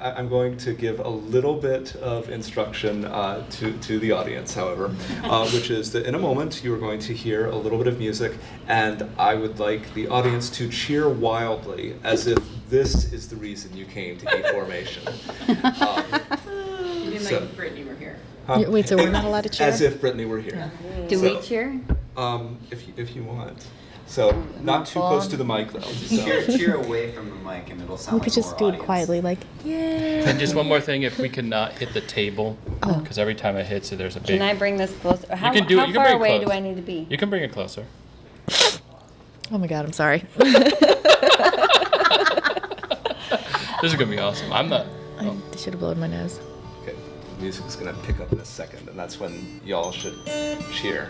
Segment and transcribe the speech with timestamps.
[0.00, 4.54] I- I'm going to give a little bit of instruction uh, to, to the audience,
[4.54, 7.78] however, uh, which is that in a moment you are going to hear a little
[7.78, 8.32] bit of music,
[8.66, 13.76] and I would like the audience to cheer wildly as if this is the reason
[13.76, 15.02] you came to E Formation.
[15.48, 16.04] Um,
[17.04, 18.16] You mean So- like Britney were here?
[18.46, 18.64] huh?
[18.68, 19.66] Wait, so we're not allowed to cheer?
[19.66, 20.70] As if Britney were here.
[21.08, 21.80] Do So- we cheer?
[22.16, 23.66] Um, if, you- if you want.
[24.10, 25.78] So, not too close to the mic, though.
[25.78, 26.58] Cheer, So.
[26.58, 28.80] cheer away from the mic and it'll sound we like could just more do it
[28.80, 30.24] quietly, like, yay.
[30.24, 32.98] And just one more thing, if we could not hit the table, Oh.
[32.98, 34.38] because every time it hits it, there's a big.
[34.38, 35.32] Can I bring this closer?
[35.36, 35.80] How, can do it.
[35.80, 36.50] how You can far bring it away do.
[36.50, 37.06] I need to be?
[37.08, 37.86] You can bring it closer.
[39.52, 40.24] Oh my god, I'm sorry.
[43.82, 44.52] This is gonna be awesome.
[44.52, 44.84] I'm not.
[45.18, 45.42] I oh.
[45.56, 46.38] should have blown my nose.
[46.82, 46.94] Okay,
[47.36, 50.18] the music is gonna pick up in a second, and that's when y'all should
[50.74, 51.08] cheer.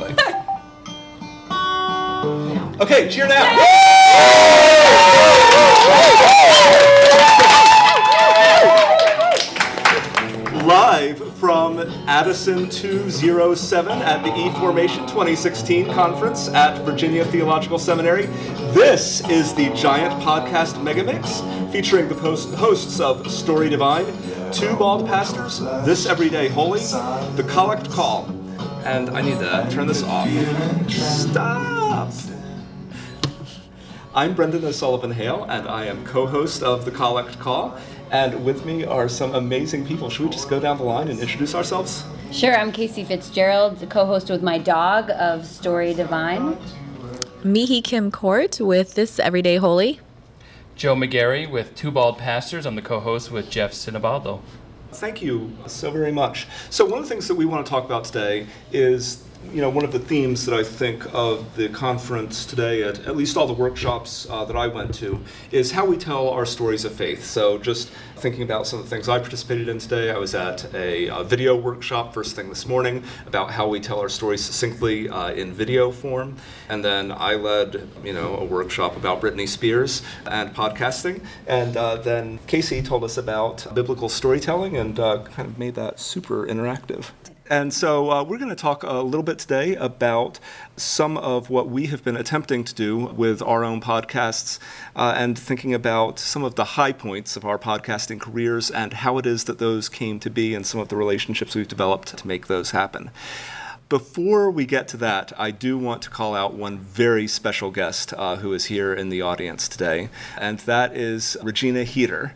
[0.00, 0.18] Like.
[2.24, 4.58] Okay, cheer now!
[10.64, 18.26] Live from Addison 207 at the E Formation 2016 conference at Virginia Theological Seminary,
[18.74, 24.06] this is the Giant Podcast Megamix featuring the post- hosts of Story Divine,
[24.52, 28.28] Two Bald Pastors, This Everyday Holy, The Collect Call.
[28.84, 30.28] And I need to turn this off.
[30.90, 32.12] Stop!
[34.14, 37.78] I'm Brendan O'Sullivan Hale, and I am co host of The Collect Call.
[38.10, 40.08] And with me are some amazing people.
[40.08, 42.04] Should we just go down the line and introduce ourselves?
[42.32, 46.58] Sure, I'm Casey Fitzgerald, the co-host with my dog of Story Divine.
[47.42, 50.00] Mihi Kim Court with This Everyday Holy.
[50.74, 52.66] Joe McGarry with Two Bald Pastors.
[52.66, 54.40] I'm the co-host with Jeff Sinabaldo.
[54.92, 56.46] Thank you so very much.
[56.70, 59.22] So, one of the things that we want to talk about today is,
[59.52, 63.16] you know, one of the themes that I think of the conference today, at, at
[63.16, 65.20] least all the workshops uh, that I went to,
[65.52, 67.24] is how we tell our stories of faith.
[67.24, 70.74] So, just thinking about some of the things I participated in today, I was at
[70.74, 75.08] a, uh video workshop first thing this morning about how we tell our stories succinctly
[75.08, 76.36] uh, in video form.
[76.68, 81.22] And then I led, you know, a workshop about Britney Spears and podcasting.
[81.46, 86.00] And uh, then Casey told us about biblical storytelling and uh, kind of made that
[86.00, 87.10] super interactive.
[87.50, 90.38] And so uh, we're going to talk a little bit today about
[90.76, 94.58] some of what we have been attempting to do with our own podcasts
[94.94, 99.16] uh, and thinking about some of the high points of our podcasting careers and how
[99.16, 102.28] it is that those came to be and some of the relationships we've developed to
[102.28, 103.10] make those happen.
[103.88, 108.12] Before we get to that, I do want to call out one very special guest
[108.18, 112.34] uh, who is here in the audience today, and that is Regina Heater,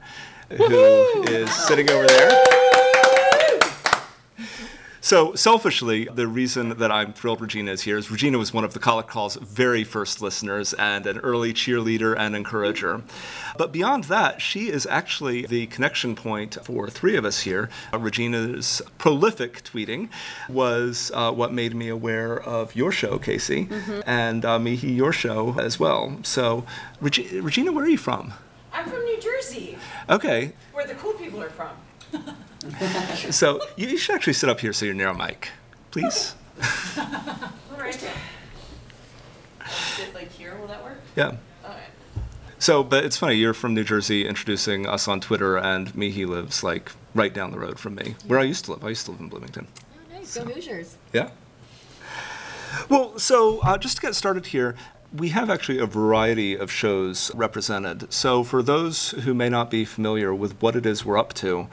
[0.48, 2.62] who is sitting over there.
[5.04, 8.72] So, selfishly, the reason that I'm thrilled Regina is here is Regina was one of
[8.72, 13.02] the Collect Call's very first listeners and an early cheerleader and encourager.
[13.58, 17.68] But beyond that, she is actually the connection point for three of us here.
[17.92, 20.08] Uh, Regina's prolific tweeting
[20.48, 23.68] was uh, what made me aware of your show, Casey,
[24.06, 26.16] and uh, Mihee, your show as well.
[26.22, 26.64] So,
[27.00, 28.34] Regi- Regina, where are you from?
[28.72, 29.76] I'm from New Jersey,
[30.08, 31.70] Okay, where the cool people are from.
[33.30, 35.50] so you, you should actually sit up here so you're near a mic,
[35.90, 36.34] please.
[36.98, 37.94] All right.
[39.68, 40.56] Sit like here.
[40.56, 41.00] Will that work?
[41.16, 41.36] Yeah.
[41.64, 41.80] All right.
[42.58, 46.62] So, but it's funny, you're from New Jersey introducing us on Twitter, and Mihee lives
[46.62, 48.84] like right down the road from me, where I used to live.
[48.84, 49.66] I used to live in Bloomington.
[49.80, 50.96] Oh, nice, go Hoosiers.
[51.12, 51.30] Yeah.
[52.88, 54.76] Well, so uh, just to get started here,
[55.14, 58.12] we have actually a variety of shows represented.
[58.12, 61.68] So, for those who may not be familiar with what it is we're up to,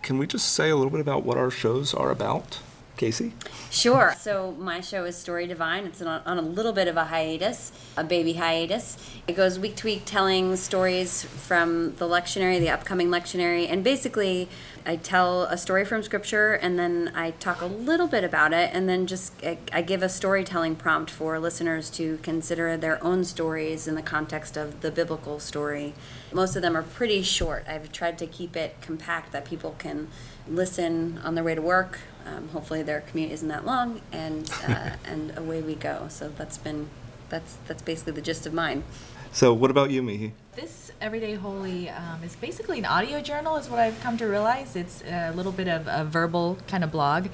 [0.00, 2.60] can we just say a little bit about what our shows are about?
[3.00, 3.32] Casey?
[3.70, 4.14] Sure.
[4.18, 5.86] So my show is Story Divine.
[5.86, 8.98] It's on, a little bit of a hiatus, a baby hiatus.
[9.26, 14.50] It goes week to week telling stories from the lectionary, the upcoming lectionary, and basically
[14.84, 18.70] I tell a story from scripture and then I talk a little bit about it
[18.74, 19.32] and then just
[19.72, 24.58] I give a storytelling prompt for listeners to consider their own stories in the context
[24.58, 25.94] of the biblical story.
[26.32, 27.64] Most of them are pretty short.
[27.68, 30.08] I've tried to keep it compact that people can
[30.48, 32.00] listen on their way to work.
[32.26, 36.06] Um, hopefully, their commute isn't that long, and uh, and away we go.
[36.08, 36.88] So that's been
[37.28, 38.84] that's that's basically the gist of mine.
[39.32, 40.32] So, what about you, Mihee?
[40.56, 44.74] This Everyday Holy um, is basically an audio journal, is what I've come to realize.
[44.74, 47.28] It's a little bit of a verbal kind of blog.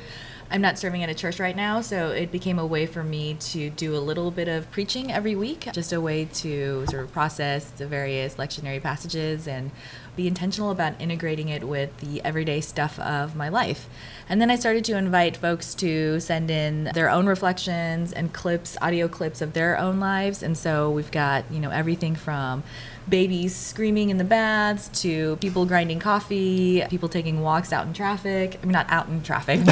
[0.50, 3.34] I'm not serving at a church right now, so it became a way for me
[3.34, 7.12] to do a little bit of preaching every week, just a way to sort of
[7.12, 9.72] process the various lectionary passages and
[10.14, 13.88] be intentional about integrating it with the everyday stuff of my life.
[14.28, 18.76] And then I started to invite folks to send in their own reflections and clips,
[18.80, 20.42] audio clips of their own lives.
[20.42, 22.64] And so we've got, you know, everything from
[23.08, 28.58] babies screaming in the baths to people grinding coffee, people taking walks out in traffic.
[28.60, 29.60] I mean, not out in traffic.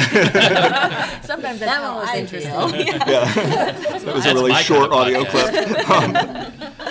[1.23, 2.51] Sometimes that's That how one was I interesting.
[2.51, 2.95] feel.
[4.05, 6.53] That was a really short kind of audio podcast.
[6.55, 6.71] clip.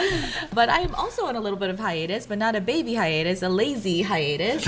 [0.53, 3.49] But I'm also on a little bit of hiatus, but not a baby hiatus, a
[3.49, 4.63] lazy hiatus.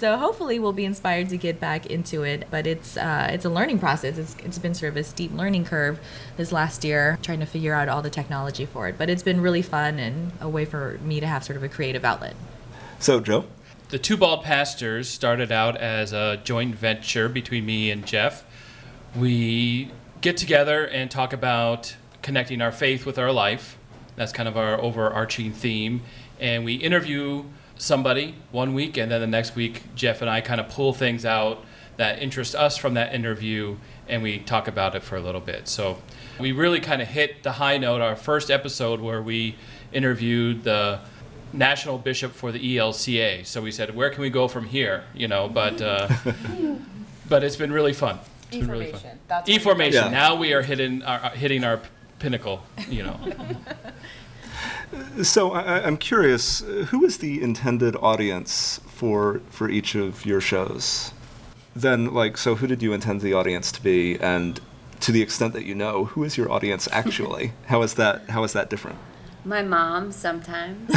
[0.00, 2.46] so hopefully we'll be inspired to get back into it.
[2.50, 4.16] But it's uh, it's a learning process.
[4.16, 5.98] It's, it's been sort of a steep learning curve
[6.38, 8.96] this last year, trying to figure out all the technology for it.
[8.96, 11.68] But it's been really fun and a way for me to have sort of a
[11.68, 12.34] creative outlet.
[13.00, 13.44] So, Joe?
[13.94, 18.42] The Two Bald Pastors started out as a joint venture between me and Jeff.
[19.14, 23.78] We get together and talk about connecting our faith with our life.
[24.16, 26.02] That's kind of our overarching theme.
[26.40, 27.44] And we interview
[27.76, 31.24] somebody one week, and then the next week, Jeff and I kind of pull things
[31.24, 31.64] out
[31.96, 33.76] that interest us from that interview,
[34.08, 35.68] and we talk about it for a little bit.
[35.68, 35.98] So
[36.40, 38.00] we really kind of hit the high note.
[38.00, 39.54] Our first episode, where we
[39.92, 40.98] interviewed the
[41.54, 43.46] national bishop for the ELCA.
[43.46, 45.04] So we said, where can we go from here?
[45.14, 46.08] You know, but uh,
[47.28, 48.18] but it's been really fun.
[48.48, 49.00] It's been really fun.
[49.00, 49.16] eFormation.
[49.28, 50.04] That's E formation.
[50.04, 50.10] Yeah.
[50.10, 51.80] Now we are hitting our uh, hitting our
[52.18, 52.62] pinnacle.
[52.88, 53.20] You know.
[55.24, 60.40] So I, I- I'm curious, who is the intended audience for for each of your
[60.40, 61.12] shows?
[61.74, 64.60] Then, like, so who did you intend the audience to be, and
[65.00, 67.52] to the extent that you know, who is your audience actually?
[67.66, 68.30] how is that?
[68.30, 68.98] How is that different?
[69.44, 70.90] My mom sometimes.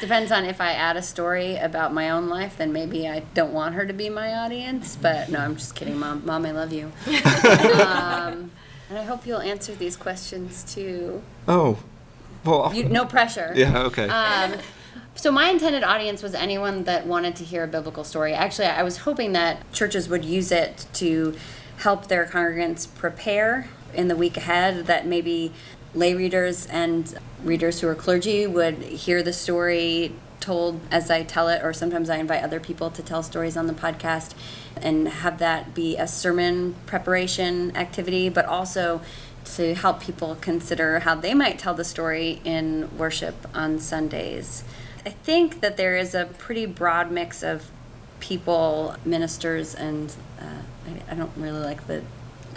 [0.00, 3.52] Depends on if I add a story about my own life, then maybe I don't
[3.52, 4.96] want her to be my audience.
[5.00, 6.22] But no, I'm just kidding, mom.
[6.24, 6.92] Mom, I love you.
[7.06, 8.52] um,
[8.88, 11.22] and I hope you'll answer these questions too.
[11.48, 11.78] Oh,
[12.44, 13.52] well, You, no pressure.
[13.56, 14.08] yeah, okay.
[14.08, 14.54] Um,
[15.16, 18.32] so my intended audience was anyone that wanted to hear a biblical story.
[18.32, 21.34] Actually, I was hoping that churches would use it to
[21.78, 24.86] help their congregants prepare in the week ahead.
[24.86, 25.52] That maybe
[25.94, 31.48] lay readers and readers who are clergy would hear the story told as I tell
[31.48, 34.34] it, or sometimes I invite other people to tell stories on the podcast
[34.80, 39.00] and have that be a sermon preparation activity, but also
[39.56, 44.62] to help people consider how they might tell the story in worship on Sundays.
[45.04, 47.70] I think that there is a pretty broad mix of
[48.20, 52.02] people, ministers, and uh, I, I don't really like the,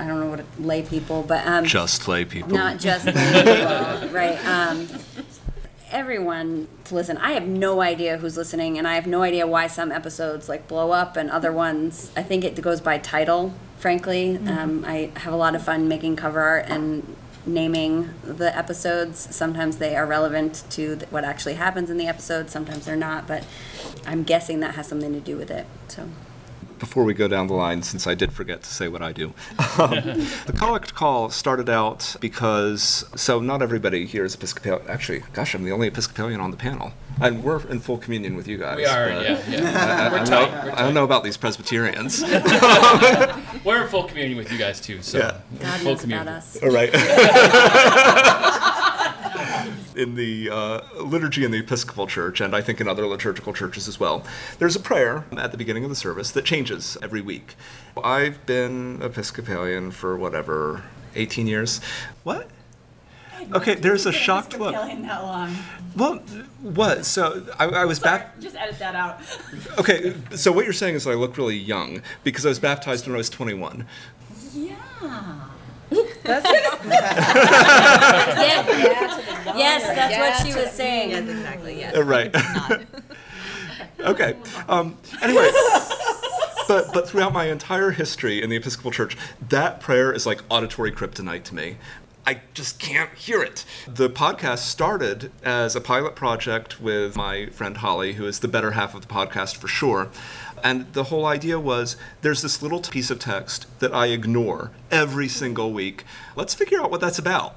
[0.01, 2.49] I don't know what it, lay people, but um, Just lay people.
[2.51, 4.43] not just lay people, right?
[4.45, 4.87] Um,
[5.91, 7.17] everyone to listen.
[7.17, 10.67] I have no idea who's listening, and I have no idea why some episodes like
[10.67, 12.11] blow up and other ones.
[12.15, 13.53] I think it goes by title.
[13.77, 17.15] Frankly, um, I have a lot of fun making cover art and
[17.45, 19.35] naming the episodes.
[19.35, 22.49] Sometimes they are relevant to th- what actually happens in the episode.
[22.51, 23.43] Sometimes they're not, but
[24.05, 25.65] I'm guessing that has something to do with it.
[25.87, 26.07] So.
[26.81, 29.27] Before we go down the line, since I did forget to say what I do,
[29.79, 29.91] um,
[30.47, 34.85] the collect call started out because so not everybody here is Episcopalian.
[34.89, 36.91] Actually, gosh, I'm the only Episcopalian on the panel,
[37.21, 38.77] and we're in full communion with you guys.
[38.77, 39.61] We are, yeah, yeah.
[39.61, 42.21] I, I, We're I know, we're I don't know about these Presbyterians.
[43.63, 45.03] We're in full communion with you guys too.
[45.03, 45.37] So Yeah.
[45.59, 46.57] God full knows about us.
[46.63, 46.89] All right.
[49.95, 53.87] in the uh, liturgy in the Episcopal Church, and I think in other liturgical churches
[53.87, 54.25] as well,
[54.59, 57.55] there's a prayer at the beginning of the service that changes every week.
[58.03, 60.83] I've been Episcopalian for whatever,
[61.15, 61.81] 18 years.
[62.23, 62.49] What?
[63.53, 64.73] Okay, there's a shocked look.
[64.73, 65.55] that long.
[65.95, 66.15] Well,
[66.61, 67.05] what?
[67.05, 68.39] So I, I was back.
[68.39, 69.19] Just edit that out.
[69.79, 73.15] Okay, so what you're saying is I look really young because I was baptized when
[73.15, 73.87] I was 21.
[74.53, 74.77] Yeah.
[79.41, 79.57] Yeah.
[79.57, 81.09] Yes, that's what she was saying.
[81.11, 81.79] Yes, exactly.
[81.79, 81.95] Yes.
[81.95, 82.35] Uh, right.
[83.99, 84.35] okay.
[84.67, 85.49] Um, anyway,
[86.67, 89.17] but but throughout my entire history in the Episcopal Church,
[89.49, 91.77] that prayer is like auditory kryptonite to me.
[92.31, 93.65] I just can't hear it.
[93.85, 98.71] The podcast started as a pilot project with my friend Holly, who is the better
[98.71, 100.07] half of the podcast for sure.
[100.63, 105.27] And the whole idea was there's this little piece of text that I ignore every
[105.27, 106.05] single week.
[106.37, 107.53] Let's figure out what that's about.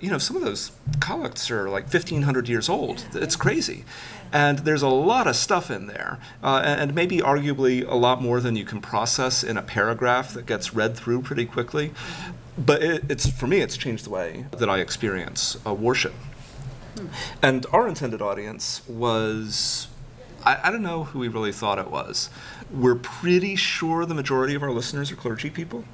[0.00, 3.06] You know, some of those collects are like 1,500 years old.
[3.14, 3.84] It's crazy.
[4.32, 8.22] And there's a lot of stuff in there, uh, and and maybe arguably a lot
[8.22, 11.92] more than you can process in a paragraph that gets read through pretty quickly.
[12.56, 16.14] But it, it's for me, it's changed the way that I experience uh, worship.
[17.42, 19.88] And our intended audience was
[20.44, 22.30] I, I don't know who we really thought it was.
[22.70, 25.84] We're pretty sure the majority of our listeners are clergy people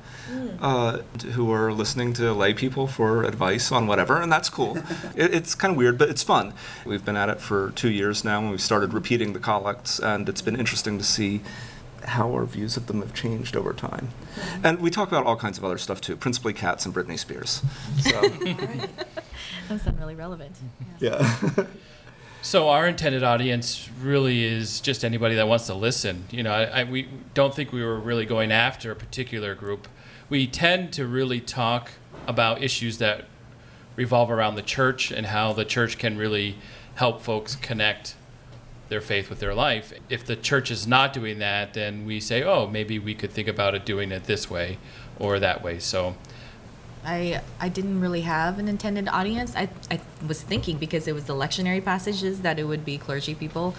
[0.60, 0.98] uh,
[1.32, 4.76] who are listening to lay people for advice on whatever, and that's cool.
[5.16, 6.52] it, it's kind of weird, but it's fun.
[6.84, 10.28] We've been at it for two years now, and we've started repeating the collects, and
[10.28, 11.42] it's been interesting to see
[12.04, 14.10] how our views of them have changed over time.
[14.62, 17.62] And we talk about all kinds of other stuff too, principally cats and Britney Spears.
[18.00, 18.20] So,
[19.68, 20.56] That sounds really relevant.
[21.00, 21.36] yeah.
[22.42, 26.26] So our intended audience really is just anybody that wants to listen.
[26.30, 29.88] You know, I, I, we don't think we were really going after a particular group.
[30.28, 31.92] We tend to really talk
[32.26, 33.26] about issues that
[33.94, 36.56] revolve around the church and how the church can really
[36.96, 38.14] help folks connect
[38.88, 39.92] their faith with their life.
[40.08, 43.48] If the church is not doing that, then we say, oh, maybe we could think
[43.48, 44.78] about it doing it this way
[45.18, 45.78] or that way.
[45.78, 46.14] So
[47.04, 49.54] I I didn't really have an intended audience.
[49.56, 53.34] I, I was thinking because it was the lectionary passages that it would be clergy
[53.34, 53.74] people,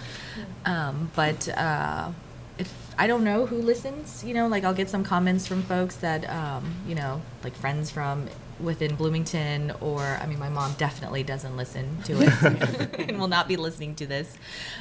[0.64, 2.10] um, but uh,
[2.58, 5.96] if I don't know who listens, you know, like I'll get some comments from folks
[5.96, 8.28] that um, you know, like friends from
[8.60, 13.48] within Bloomington, or I mean, my mom definitely doesn't listen to it and will not
[13.48, 14.36] be listening to this.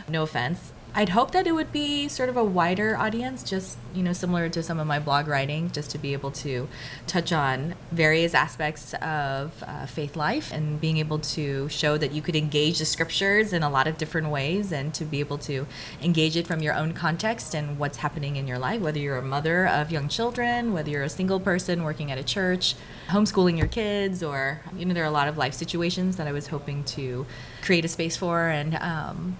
[0.09, 0.71] No offense.
[0.97, 4.49] I'd hope that it would be sort of a wider audience, just you know, similar
[4.49, 6.67] to some of my blog writing, just to be able to
[7.05, 12.23] touch on various aspects of uh, faith life and being able to show that you
[12.23, 15.67] could engage the scriptures in a lot of different ways, and to be able to
[16.01, 19.21] engage it from your own context and what's happening in your life, whether you're a
[19.21, 22.73] mother of young children, whether you're a single person working at a church,
[23.09, 26.31] homeschooling your kids, or you know, there are a lot of life situations that I
[26.31, 27.27] was hoping to
[27.61, 29.37] create a space for, and um,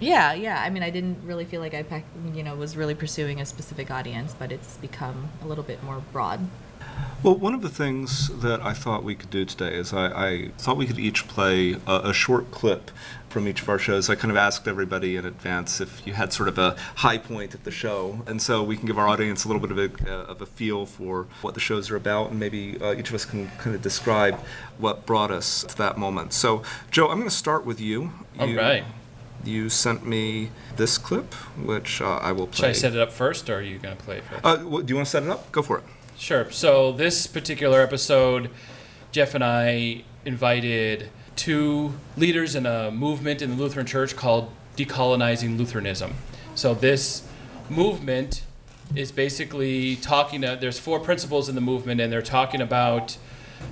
[0.00, 0.60] yeah, yeah.
[0.62, 2.04] I mean, I didn't really feel like I,
[2.34, 6.02] you know, was really pursuing a specific audience, but it's become a little bit more
[6.12, 6.40] broad.
[7.22, 10.48] Well, one of the things that I thought we could do today is I, I
[10.56, 12.90] thought we could each play a, a short clip
[13.28, 14.08] from each of our shows.
[14.08, 17.54] I kind of asked everybody in advance if you had sort of a high point
[17.54, 20.10] at the show, and so we can give our audience a little bit of a,
[20.10, 23.14] uh, of a feel for what the shows are about, and maybe uh, each of
[23.14, 24.38] us can kind of describe
[24.78, 26.32] what brought us to that moment.
[26.32, 28.12] So, Joe, I'm going to start with you.
[28.38, 28.84] All you, right.
[29.44, 32.56] You sent me this clip, which uh, I will play.
[32.56, 34.44] should I set it up first, or are you going to play it first?
[34.44, 35.50] Uh, do you want to set it up?
[35.52, 35.84] Go for it.
[36.18, 36.50] Sure.
[36.50, 38.50] So this particular episode,
[39.12, 45.56] Jeff and I invited two leaders in a movement in the Lutheran Church called Decolonizing
[45.56, 46.14] Lutheranism.
[46.54, 47.26] So this
[47.70, 48.44] movement
[48.94, 50.42] is basically talking.
[50.42, 53.16] To, there's four principles in the movement, and they're talking about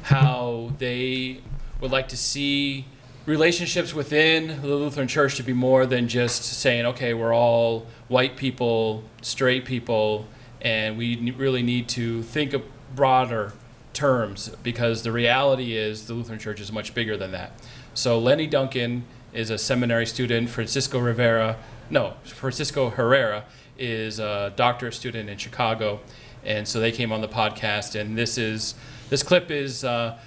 [0.05, 1.41] how they
[1.81, 2.87] would like to see
[3.29, 8.37] relationships within the Lutheran Church to be more than just saying, okay, we're all white
[8.37, 10.27] people, straight people,
[10.63, 12.63] and we really need to think of
[12.97, 13.53] broader
[13.93, 17.53] terms because the reality is the Lutheran Church is much bigger than that.
[17.93, 19.05] So Lenny Duncan
[19.35, 20.49] is a seminary student.
[20.49, 21.59] Francisco Rivera,
[21.91, 23.45] no, Francisco Herrera
[23.77, 26.01] is a doctorate student in Chicago,
[26.47, 27.95] and so they came on the podcast.
[27.95, 28.75] And this is
[29.11, 30.19] this clip is uh,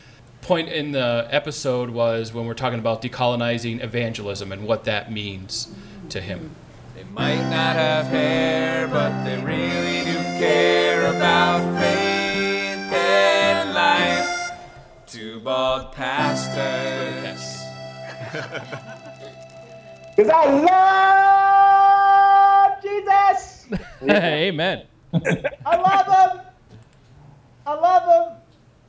[0.41, 5.73] point in the episode was when we're talking about decolonizing evangelism and what that means
[6.09, 6.55] to him.
[6.95, 14.51] They might not have hair, but they really do care about faith and life.
[15.07, 17.57] Two bald pastors.
[20.15, 20.45] Because I
[22.69, 23.65] love Jesus.
[24.09, 24.83] Amen.
[25.65, 26.41] I love him.
[27.65, 28.37] I love him.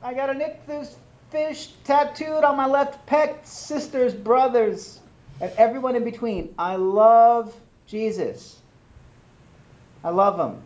[0.03, 0.95] I got an ichthus
[1.33, 4.99] fish tattooed on my left pec, sisters, brothers,
[5.41, 6.53] and everyone in between.
[6.59, 7.51] I love
[7.87, 8.59] Jesus.
[10.03, 10.61] I love him.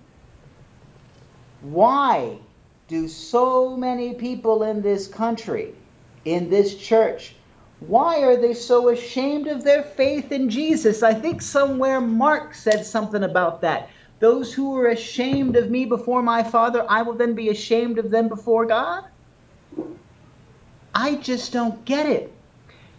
[1.62, 2.38] Why
[2.90, 5.74] do so many people in this country,
[6.26, 7.34] in this church,
[7.80, 11.02] why are they so ashamed of their faith in Jesus?
[11.02, 13.88] I think somewhere Mark said something about that.
[14.20, 18.10] Those who are ashamed of me before my Father, I will then be ashamed of
[18.10, 19.06] them before God?
[21.00, 22.34] I just don't get it.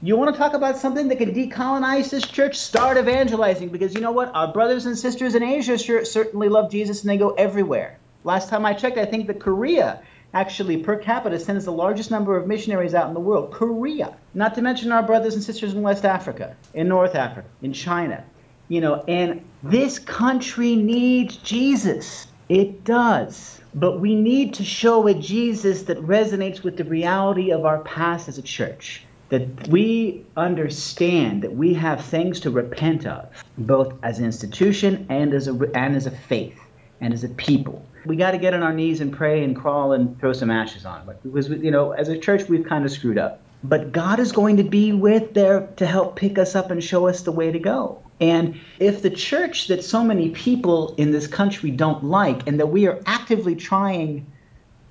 [0.02, 2.56] You want to talk about something that can decolonize this church?
[2.56, 4.32] Start evangelizing because you know what?
[4.36, 7.98] Our brothers and sisters in Asia sure, certainly love Jesus and they go everywhere.
[8.22, 10.00] Last time I checked, I think that Korea
[10.32, 13.50] actually per capita sends the largest number of missionaries out in the world.
[13.50, 14.14] Korea.
[14.32, 18.22] Not to mention our brothers and sisters in West Africa, in North Africa, in China.
[18.68, 22.28] You know, and this country needs Jesus.
[22.48, 23.60] It does.
[23.74, 28.28] But we need to show a Jesus that resonates with the reality of our past
[28.28, 29.04] as a church.
[29.28, 35.34] That we understand that we have things to repent of, both as an institution and
[35.34, 36.58] as a, and as a faith
[37.02, 37.84] and as a people.
[38.06, 40.86] We got to get on our knees and pray and crawl and throw some ashes
[40.86, 41.06] on.
[41.22, 43.40] Because, you know, as a church, we've kind of screwed up.
[43.62, 47.08] but God is going to be with there to help pick us up and show
[47.08, 48.00] us the way to go.
[48.20, 52.66] And if the church that so many people in this country don't like and that
[52.66, 54.26] we are actively trying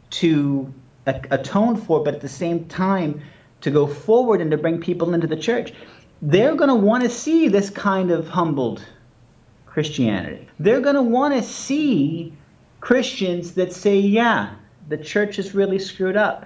[0.09, 0.73] to
[1.05, 3.21] atone for, but at the same time
[3.61, 5.73] to go forward and to bring people into the church,
[6.21, 8.83] they're going to want to see this kind of humbled
[9.65, 10.47] Christianity.
[10.59, 12.33] They're going to want to see
[12.79, 14.55] Christians that say, yeah,
[14.87, 16.45] the church is really screwed up.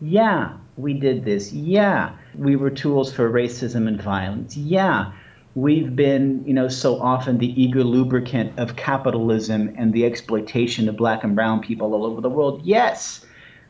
[0.00, 1.52] Yeah, we did this.
[1.52, 4.56] Yeah, we were tools for racism and violence.
[4.56, 5.12] Yeah,
[5.54, 10.96] we've been, you know, so often the eager lubricant of capitalism and the exploitation of
[10.96, 12.60] black and brown people all over the world.
[12.64, 13.24] Yes,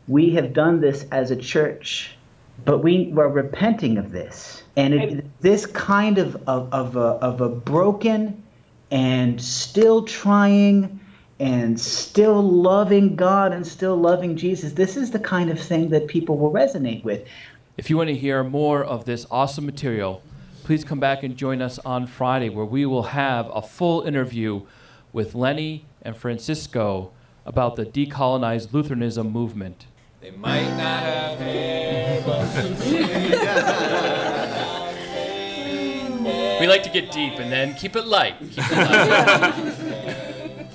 [0.08, 2.16] we have done this as a church,
[2.64, 4.62] but we were repenting of this.
[4.76, 8.42] And it, this kind of, of, of, a, of a broken
[8.90, 11.00] and still trying
[11.40, 16.06] and still loving God and still loving Jesus, this is the kind of thing that
[16.06, 17.26] people will resonate with.
[17.76, 20.22] If you want to hear more of this awesome material,
[20.64, 24.62] please come back and join us on Friday where we will have a full interview
[25.12, 27.12] with Lenny and Francisco
[27.44, 29.85] about the decolonized Lutheranism movement.
[30.23, 32.23] They might not have hair,
[36.61, 38.38] We like to get deep and then keep it light.
[38.40, 40.66] Keep it light.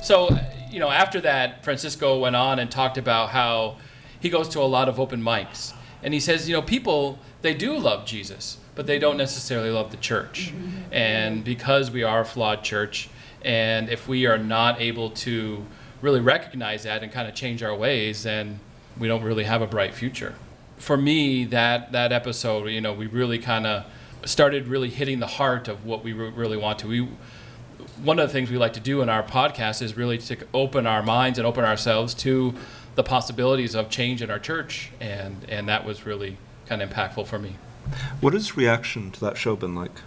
[0.00, 0.28] so,
[0.70, 3.78] you know, after that, Francisco went on and talked about how
[4.20, 5.72] he goes to a lot of open mics.
[6.04, 9.90] And he says, you know, people, they do love Jesus, but they don't necessarily love
[9.90, 10.52] the church.
[10.54, 10.92] Mm-hmm.
[10.92, 13.08] And because we are a flawed church,
[13.42, 15.66] and if we are not able to
[16.00, 18.60] really recognize that and kind of change our ways, then
[18.98, 20.34] we don't really have a bright future.
[20.76, 23.86] For me, that that episode, you know, we really kind of
[24.24, 26.88] started really hitting the heart of what we really want to.
[26.88, 27.08] We
[28.02, 30.86] one of the things we like to do in our podcast is really to open
[30.86, 32.54] our minds and open ourselves to
[32.94, 37.26] the possibilities of change in our church, and and that was really kind of impactful
[37.26, 37.56] for me.
[38.20, 40.00] What has reaction to that show been like?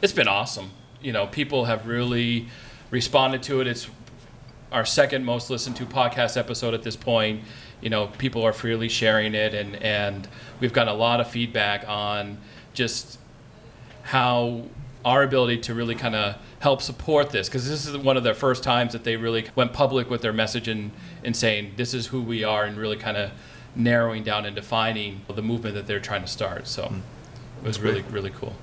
[0.00, 0.70] It's been awesome.
[1.00, 2.48] You know, people have really
[2.90, 3.66] responded to it.
[3.66, 3.88] It's
[4.70, 7.42] our second most listened to podcast episode at this point.
[7.80, 10.28] You know, people are freely sharing it, and and
[10.60, 12.38] we've gotten a lot of feedback on
[12.74, 13.18] just
[14.04, 14.64] how
[15.04, 18.34] our ability to really kind of help support this because this is one of the
[18.34, 20.92] first times that they really went public with their message and,
[21.24, 23.32] and saying this is who we are and really kind of
[23.74, 27.00] narrowing down and defining the movement that they're trying to start so mm.
[27.62, 28.54] it was really really cool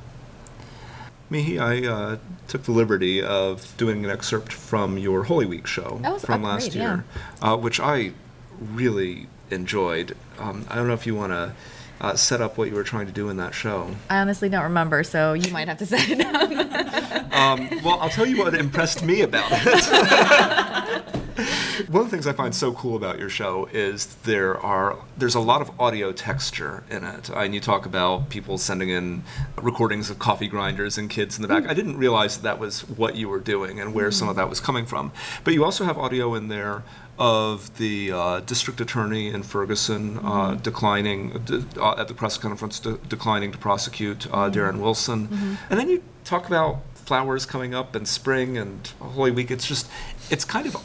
[1.32, 6.02] Mihee, I uh, took the liberty of doing an excerpt from your Holy Week show
[6.20, 7.06] from last great, year,
[7.42, 7.54] yeah.
[7.54, 8.14] uh, which I
[8.60, 10.16] really enjoyed.
[10.40, 11.54] Um, I don't know if you want to
[12.02, 13.96] uh, set up what you were trying to do in that show.
[14.10, 17.34] I honestly don't remember, so you might have to set it up.
[17.34, 21.16] um, well, I'll tell you what impressed me about it.
[21.88, 25.36] One of the things I find so cool about your show is there are there's
[25.36, 27.30] a lot of audio texture in it.
[27.30, 29.24] And you talk about people sending in
[29.62, 31.64] recordings of coffee grinders and kids in the back.
[31.64, 31.70] Mm.
[31.70, 34.14] I didn't realize that, that was what you were doing and where mm.
[34.14, 35.12] some of that was coming from.
[35.44, 36.84] But you also have audio in there
[37.20, 40.62] of the uh, district attorney in Ferguson uh, mm-hmm.
[40.62, 41.34] declining
[41.78, 44.58] uh, at the press conference, de- declining to prosecute uh, mm-hmm.
[44.58, 45.56] Darren Wilson, mm-hmm.
[45.70, 49.52] and then you talk about flowers coming up and spring and Holy Week.
[49.52, 49.90] It's just,
[50.30, 50.78] it's kind of,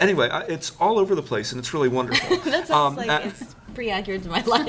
[0.00, 2.36] anyway, it's all over the place and it's really wonderful.
[2.50, 4.68] that sounds um, like it's pretty accurate to my life.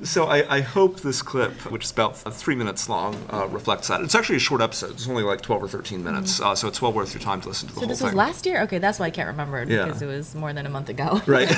[0.02, 4.00] so I, I, hope this clip, which is about three minutes long, uh, reflects that.
[4.00, 4.92] It's actually a short episode.
[4.92, 6.48] It's only like 12 or 13 minutes, mm-hmm.
[6.48, 7.96] uh, so it's well worth your time to listen to the so whole thing.
[7.96, 8.62] So this was last year?
[8.62, 9.84] Okay, that's why I can't remember it, yeah.
[9.84, 11.20] because it was more than a month ago.
[11.26, 11.48] Right.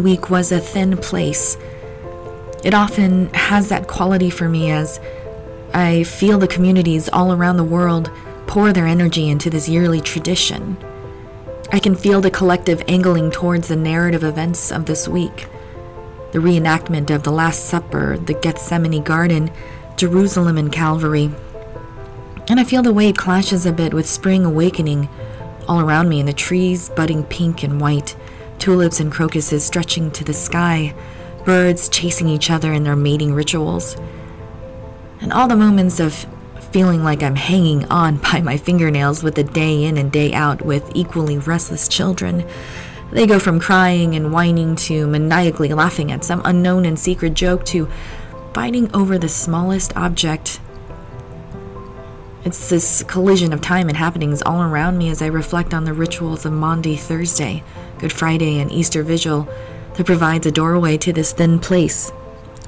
[0.00, 1.56] Week was a thin place.
[2.64, 5.00] It often has that quality for me as
[5.72, 8.10] I feel the communities all around the world
[8.46, 10.76] pour their energy into this yearly tradition.
[11.72, 15.46] I can feel the collective angling towards the narrative events of this week
[16.32, 19.50] the reenactment of the Last Supper, the Gethsemane Garden,
[19.96, 21.30] Jerusalem and Calvary.
[22.48, 25.08] And I feel the way it clashes a bit with spring awakening
[25.68, 28.16] all around me, and the trees budding pink and white,
[28.60, 30.94] tulips and crocuses stretching to the sky,
[31.44, 33.96] birds chasing each other in their mating rituals.
[35.20, 36.26] And all the moments of
[36.70, 40.62] feeling like I'm hanging on by my fingernails with the day in and day out
[40.62, 42.46] with equally restless children.
[43.10, 47.64] They go from crying and whining to maniacally laughing at some unknown and secret joke
[47.66, 47.88] to
[48.54, 50.60] fighting over the smallest object.
[52.44, 55.92] It's this collision of time and happenings all around me as I reflect on the
[55.92, 57.64] rituals of Maundy Thursday,
[58.00, 59.46] Good Friday, and Easter Vigil
[59.94, 62.10] that provides a doorway to this thin place,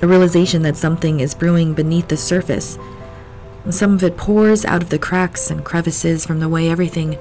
[0.03, 2.77] a realization that something is brewing beneath the surface.
[3.71, 7.17] Some of it pours out of the cracks and crevices from the way everything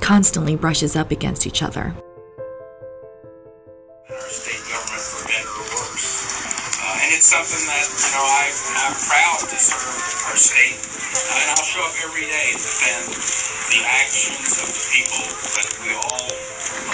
[0.00, 1.92] constantly brushes up against each other.
[1.92, 2.00] Uh,
[7.04, 8.48] and it's something that, you know, I,
[8.80, 10.72] I'm proud to serve our state.
[10.72, 13.12] Uh, and I'll show up every day to defend
[13.76, 15.20] the actions of the people
[15.52, 16.32] that we all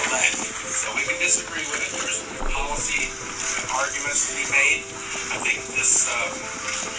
[0.09, 0.39] elect.
[0.67, 1.91] So we can disagree with it.
[1.99, 2.21] There's
[2.53, 3.07] policy
[3.75, 4.81] arguments to be made.
[5.35, 6.31] I think this, um,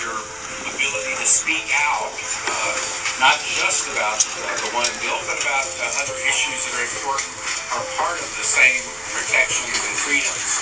[0.03, 0.17] your
[0.69, 2.13] ability to speak out,
[2.49, 2.77] uh,
[3.21, 7.31] not just about uh, the one bill, but about uh, other issues that are important,
[7.77, 10.53] are part of the same protections and freedoms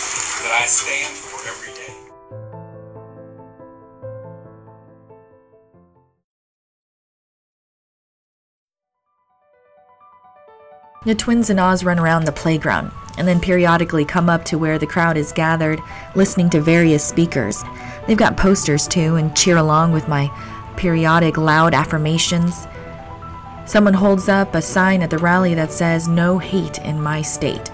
[0.42, 1.85] that I stand for every day.
[11.06, 14.76] The twins and Oz run around the playground and then periodically come up to where
[14.76, 15.80] the crowd is gathered,
[16.16, 17.62] listening to various speakers.
[18.08, 20.32] They've got posters too and cheer along with my
[20.76, 22.66] periodic loud affirmations.
[23.66, 27.70] Someone holds up a sign at the rally that says, No hate in my state.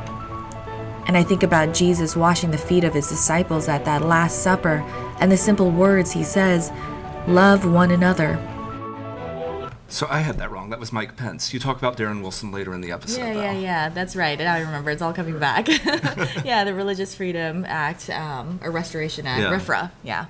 [1.07, 4.85] And I think about Jesus washing the feet of his disciples at that Last Supper
[5.21, 6.71] and the simple words he says,
[7.27, 8.37] Love one another.
[9.93, 10.71] So I had that wrong.
[10.71, 11.53] That was Mike Pence.
[11.53, 13.21] You talk about Darren Wilson later in the episode.
[13.21, 13.43] Yeah, though.
[13.43, 13.89] yeah, yeah.
[13.91, 14.41] That's right.
[14.41, 15.69] And I remember it's all coming back.
[16.47, 19.59] yeah, the Religious Freedom Act, um, or Restoration Act, Yeah.
[19.59, 19.91] RFRA.
[20.03, 20.27] Yeah.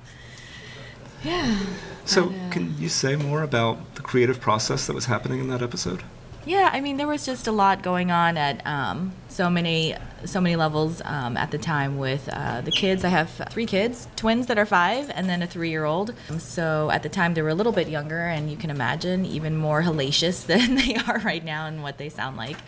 [1.23, 1.61] Yeah.
[2.05, 5.47] So But, uh, can you say more about the creative process that was happening in
[5.51, 6.03] that episode?
[6.45, 10.41] Yeah, I mean, there was just a lot going on at um, so many, so
[10.41, 13.05] many levels um, at the time with uh, the kids.
[13.05, 16.15] I have three kids, twins that are five, and then a three-year-old.
[16.31, 19.25] Um, So at the time, they were a little bit younger, and you can imagine
[19.25, 22.59] even more hellacious than they are right now and what they sound like.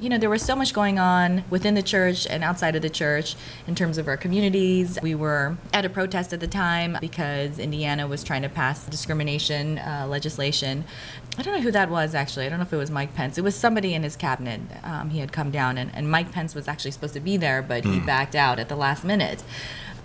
[0.00, 2.90] You know, there was so much going on within the church and outside of the
[2.90, 4.98] church in terms of our communities.
[5.02, 9.78] We were at a protest at the time because Indiana was trying to pass discrimination
[9.78, 10.84] uh, legislation.
[11.36, 12.46] I don't know who that was actually.
[12.46, 13.38] I don't know if it was Mike Pence.
[13.38, 14.60] It was somebody in his cabinet.
[14.84, 17.60] Um, he had come down, and, and Mike Pence was actually supposed to be there,
[17.60, 18.06] but he Hmm.
[18.06, 19.42] backed out at the last minute.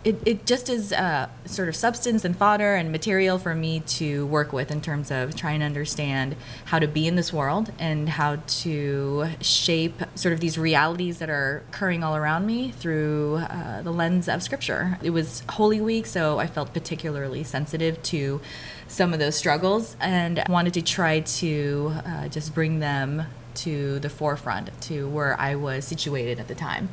[0.03, 4.25] It, it just is uh, sort of substance and fodder and material for me to
[4.25, 8.09] work with in terms of trying to understand how to be in this world and
[8.09, 13.81] how to shape sort of these realities that are occurring all around me through uh,
[13.83, 14.97] the lens of scripture.
[15.03, 18.41] It was Holy Week, so I felt particularly sensitive to
[18.87, 23.25] some of those struggles and wanted to try to uh, just bring them
[23.63, 26.89] to the forefront to where I was situated at the time.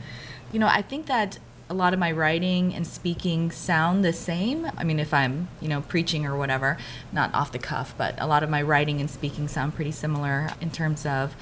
[0.52, 4.70] You know, I think that a lot of my writing and speaking sound the same.
[4.76, 6.78] I mean, if I'm, you know, preaching or whatever,
[7.12, 10.50] not off the cuff, but a lot of my writing and speaking sound pretty similar
[10.60, 11.34] in terms of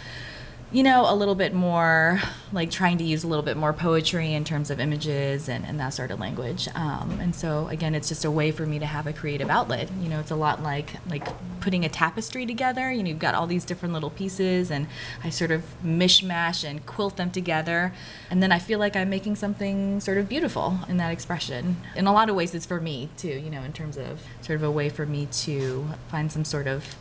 [0.75, 2.21] you know, a little bit more
[2.53, 5.79] like trying to use a little bit more poetry in terms of images and, and
[5.79, 6.69] that sort of language.
[6.75, 9.89] Um, and so again, it's just a way for me to have a creative outlet.
[10.03, 11.29] You know, it's a lot like like
[11.61, 12.91] putting a tapestry together.
[12.91, 14.89] You know, you've got all these different little pieces, and
[15.23, 17.93] I sort of mishmash and quilt them together,
[18.29, 21.77] and then I feel like I'm making something sort of beautiful in that expression.
[21.95, 23.29] In a lot of ways, it's for me too.
[23.29, 26.67] You know, in terms of sort of a way for me to find some sort
[26.67, 26.97] of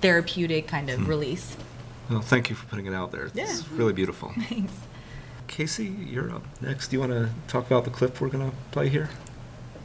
[0.00, 1.06] therapeutic kind of Hmm.
[1.06, 1.54] release.
[2.10, 3.30] Well, thank you for putting it out there.
[3.34, 3.44] Yeah.
[3.44, 4.32] It's really beautiful.
[4.48, 4.72] Thanks.
[5.46, 6.88] Casey, you're up next.
[6.88, 9.10] Do you want to talk about the clip we're going to play here?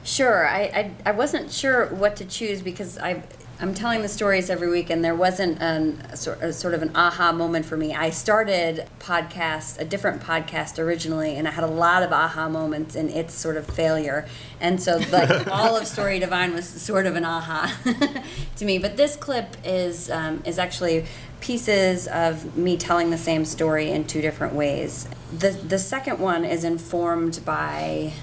[0.04, 0.48] Sure.
[0.48, 3.24] I, I, I wasn't sure what to choose because I
[3.58, 6.82] I'm telling the stories every week, and there wasn't an, a, sort, a sort of
[6.82, 7.94] an aha moment for me.
[7.94, 12.96] I started podcast, a different podcast originally, and I had a lot of aha moments
[12.96, 14.28] in its sort of failure,
[14.60, 17.74] and so like all of Story Divine was sort of an aha
[18.58, 18.78] to me.
[18.78, 21.06] But this clip is um, is actually
[21.46, 25.08] pieces of me telling the same story in two different ways.
[25.32, 28.14] The the second one is informed by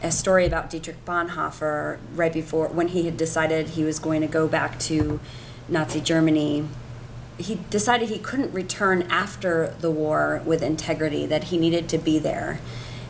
[0.00, 4.28] a story about Dietrich Bonhoeffer right before when he had decided he was going to
[4.28, 5.18] go back to
[5.68, 6.68] Nazi Germany.
[7.36, 12.20] He decided he couldn't return after the war with integrity, that he needed to be
[12.20, 12.60] there.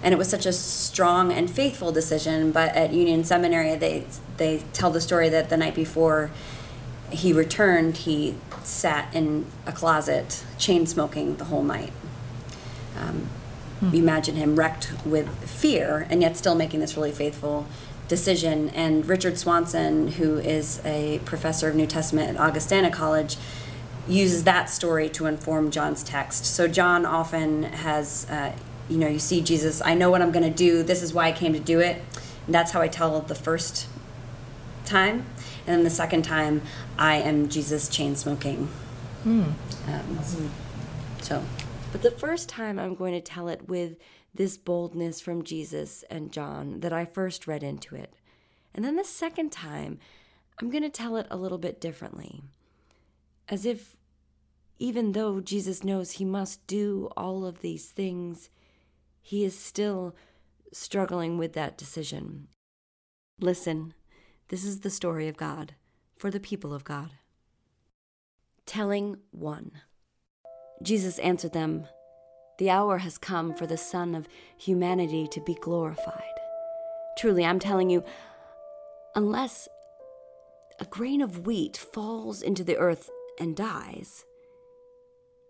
[0.02, 4.06] And it was such a strong and faithful decision, but at Union Seminary, they,
[4.38, 6.30] they tell the story that the night before
[7.10, 8.34] he returned, he
[8.66, 11.92] sat in a closet, chain smoking the whole night.
[12.98, 13.28] Um,
[13.92, 17.66] you imagine him wrecked with fear and yet still making this really faithful
[18.08, 18.70] decision.
[18.70, 23.36] And Richard Swanson, who is a professor of New Testament at Augustana College,
[24.08, 26.44] uses that story to inform John's text.
[26.44, 28.52] So John often has, uh,
[28.88, 31.28] you know, you see Jesus, I know what I'm going to do, this is why
[31.28, 32.02] I came to do it.
[32.46, 33.86] And that's how I tell the first
[34.84, 35.24] time.
[35.66, 36.62] And then the second time,
[36.98, 38.68] I am Jesus chain smoking.
[39.22, 39.44] Hmm.
[39.88, 40.50] Um,
[41.22, 41.42] so,
[41.92, 43.96] But the first time I'm going to tell it with
[44.34, 48.12] this boldness from Jesus and John that I first read into it.
[48.74, 49.98] And then the second time,
[50.60, 52.42] I'm going to tell it a little bit differently.
[53.48, 53.96] As if,
[54.78, 58.50] even though Jesus knows he must do all of these things,
[59.22, 60.14] he is still
[60.72, 62.48] struggling with that decision.
[63.40, 63.94] Listen,
[64.48, 65.74] this is the story of God
[66.16, 67.10] for the people of God.
[68.66, 69.72] Telling 1.
[70.82, 71.86] Jesus answered them,
[72.58, 76.22] The hour has come for the Son of Humanity to be glorified.
[77.18, 78.04] Truly, I'm telling you,
[79.14, 79.68] unless
[80.80, 84.24] a grain of wheat falls into the earth and dies,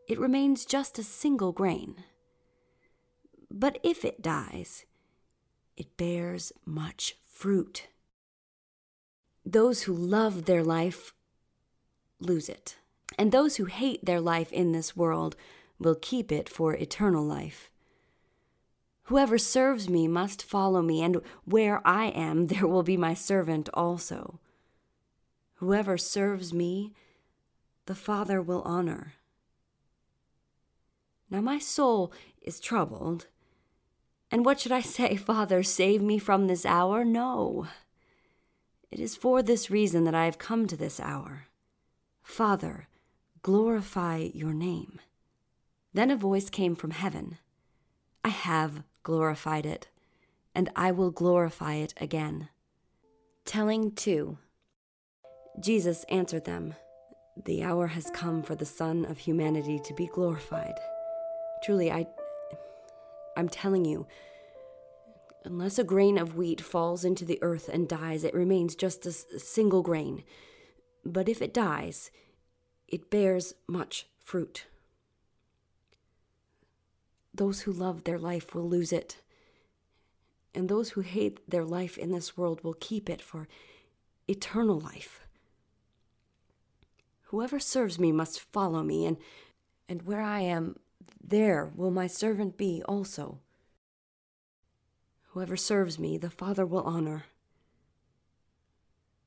[0.07, 2.05] it remains just a single grain.
[3.51, 4.85] But if it dies,
[5.77, 7.89] it bears much fruit.
[9.45, 11.13] Those who love their life
[12.19, 12.77] lose it,
[13.19, 15.37] and those who hate their life in this world
[15.79, 17.71] will keep it for eternal life.
[19.05, 23.69] Whoever serves me must follow me, and where I am, there will be my servant
[23.75, 24.41] also.
[25.57, 26.93] Whoever serves me,
[27.87, 29.15] the Father will honor.
[31.31, 33.27] Now my soul is troubled.
[34.31, 37.05] And what should I say, Father, save me from this hour?
[37.05, 37.69] No.
[38.95, 41.49] It is for this reason that I have come to this hour.
[42.23, 42.87] Father,
[43.43, 45.01] glorify your name.
[45.93, 47.39] Then a voice came from heaven
[48.23, 49.89] I have glorified it,
[50.55, 52.51] and I will glorify it again.
[53.45, 54.39] Telling 2
[55.61, 56.77] Jesus answered them
[57.47, 60.79] The hour has come for the Son of Humanity to be glorified.
[61.65, 62.07] Truly, I.
[63.37, 64.07] I'm telling you,
[65.45, 69.13] unless a grain of wheat falls into the earth and dies, it remains just a
[69.13, 70.25] single grain.
[71.05, 72.11] But if it dies,
[72.89, 74.67] it bears much fruit.
[77.35, 79.21] Those who love their life will lose it,
[80.55, 83.49] and those who hate their life in this world will keep it for
[84.29, 85.21] eternal life.
[87.25, 89.17] Whoever serves me must follow me, and,
[89.89, 90.77] and where I am,
[91.21, 93.41] there will my servant be also.
[95.35, 97.25] Whoever serves me, the Father will honor.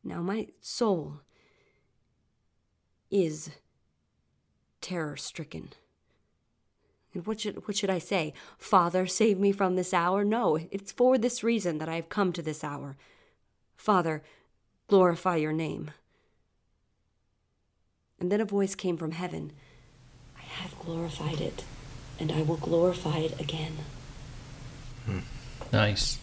[0.05, 1.19] Now my soul
[3.11, 3.49] is
[4.79, 5.73] terror stricken.
[7.13, 8.33] And what should, what should I say?
[8.57, 10.23] Father, save me from this hour?
[10.23, 12.95] No, it's for this reason that I have come to this hour.
[13.75, 14.23] Father,
[14.87, 15.91] glorify your name.
[18.17, 19.51] And then a voice came from heaven
[20.37, 21.65] I have glorified it,
[22.17, 23.73] and I will glorify it again.
[25.05, 25.19] Hmm.
[25.71, 26.19] Nice.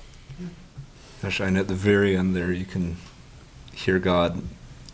[1.22, 2.96] Actually, and at the very end there, you can
[3.72, 4.42] hear God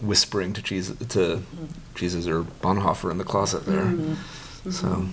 [0.01, 1.43] whispering to Jesus, to
[1.95, 3.85] Jesus or Bonhoeffer in the closet there.
[3.85, 4.17] Mhm.
[4.71, 5.07] So,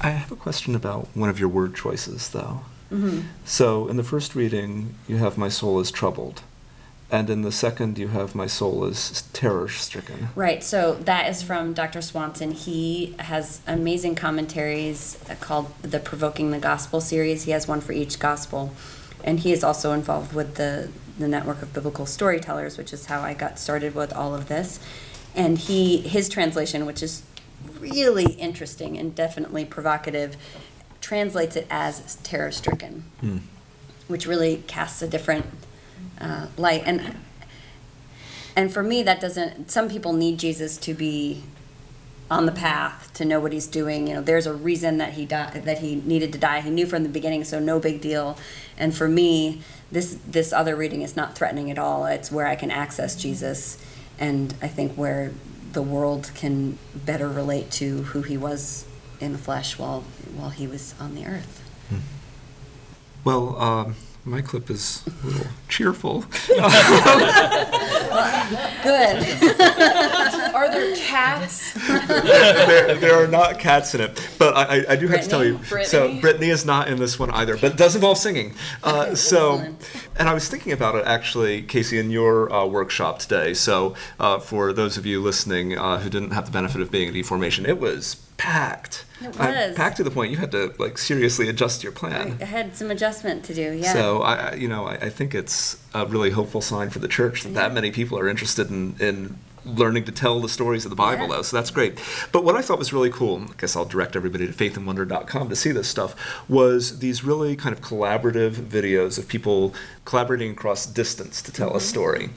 [0.00, 2.62] I have a question about one of your word choices, though.
[2.90, 3.24] Mhm.
[3.44, 6.42] So, in the first reading, you have "My soul is troubled,"
[7.12, 11.72] and in the second, you have "My soul is terror-stricken." Right, so that is from
[11.72, 12.02] Dr.
[12.02, 12.52] Swanson.
[12.52, 17.44] He has amazing commentaries called the Provoking the Gospel series.
[17.44, 18.72] He has one for each gospel.
[19.22, 23.20] And he is also involved with the, the network of biblical storytellers, which is how
[23.20, 24.80] I got started with all of this.
[25.34, 27.22] And he his translation, which is
[27.78, 30.36] really interesting and definitely provocative,
[31.00, 33.38] translates it as terror stricken, Hmm.
[34.08, 35.46] which really casts a different
[36.20, 36.82] uh, light.
[36.86, 37.16] And
[38.56, 39.70] and for me, that doesn't.
[39.70, 41.42] Some people need Jesus to be
[42.30, 44.06] on the path to know what he's doing.
[44.06, 46.60] You know, there's a reason that he died, that he needed to die.
[46.60, 48.38] He knew from the beginning, so no big deal.
[48.78, 52.06] And for me, this this other reading is not threatening at all.
[52.06, 53.78] It's where I can access Jesus,
[54.18, 55.32] and I think where
[55.72, 58.84] the world can better relate to who he was
[59.20, 60.04] in the flesh while
[60.36, 61.62] while he was on the earth.
[63.24, 66.24] Well, um, my clip is a little cheerful.
[66.50, 66.62] Good.
[70.54, 71.72] Are there cats?
[72.06, 75.44] there, there are not cats in it, but I, I- I do have to tell
[75.44, 75.58] you.
[75.58, 75.84] Britney?
[75.86, 76.20] So Britney?
[76.20, 78.54] Britney is not in this one either, but it does involve singing.
[78.82, 79.64] Uh, so,
[80.16, 83.54] and I was thinking about it actually, Casey, in your uh, workshop today.
[83.54, 87.08] So, uh, for those of you listening uh, who didn't have the benefit of being
[87.08, 89.04] at eFormation, it was packed.
[89.20, 89.76] It was.
[89.76, 92.38] packed to the point you had to like seriously adjust your plan.
[92.40, 93.72] I had some adjustment to do.
[93.72, 93.92] Yeah.
[93.92, 97.08] So I, I- you know, I, I think it's a really hopeful sign for the
[97.08, 100.90] church that that many people are interested in, in learning to tell the stories of
[100.90, 101.98] the Bible, though, so that's great.
[102.32, 105.56] But what I thought was really cool, I guess I'll direct everybody to faithandwonder.com to
[105.56, 106.16] see this stuff,
[106.48, 111.72] was these really kind of collaborative videos of people collaborating across distance to tell a
[111.72, 111.80] mm-hmm.
[111.80, 112.30] story.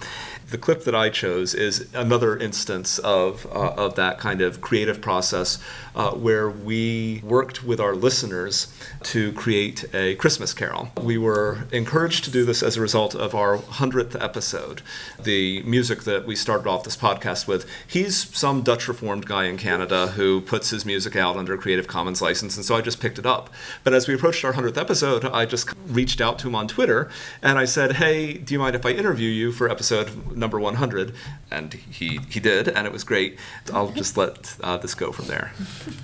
[0.54, 5.02] The clip that I chose is another instance of, uh, of that kind of creative
[5.02, 5.58] process
[5.96, 10.90] uh, where we worked with our listeners to create a Christmas carol.
[11.02, 14.84] We were encouraged to do this as a result of our 100th episode.
[15.20, 19.58] The music that we started off this podcast with, he's some Dutch Reformed guy in
[19.58, 23.00] Canada who puts his music out under a Creative Commons license, and so I just
[23.00, 23.50] picked it up.
[23.84, 27.10] But as we approached our 100th episode, I just reached out to him on Twitter
[27.42, 31.16] and I said, Hey, do you mind if I interview you for episode number 100?
[31.50, 33.40] And he, he did, and it was great.
[33.74, 35.52] I'll just let uh, this go from there.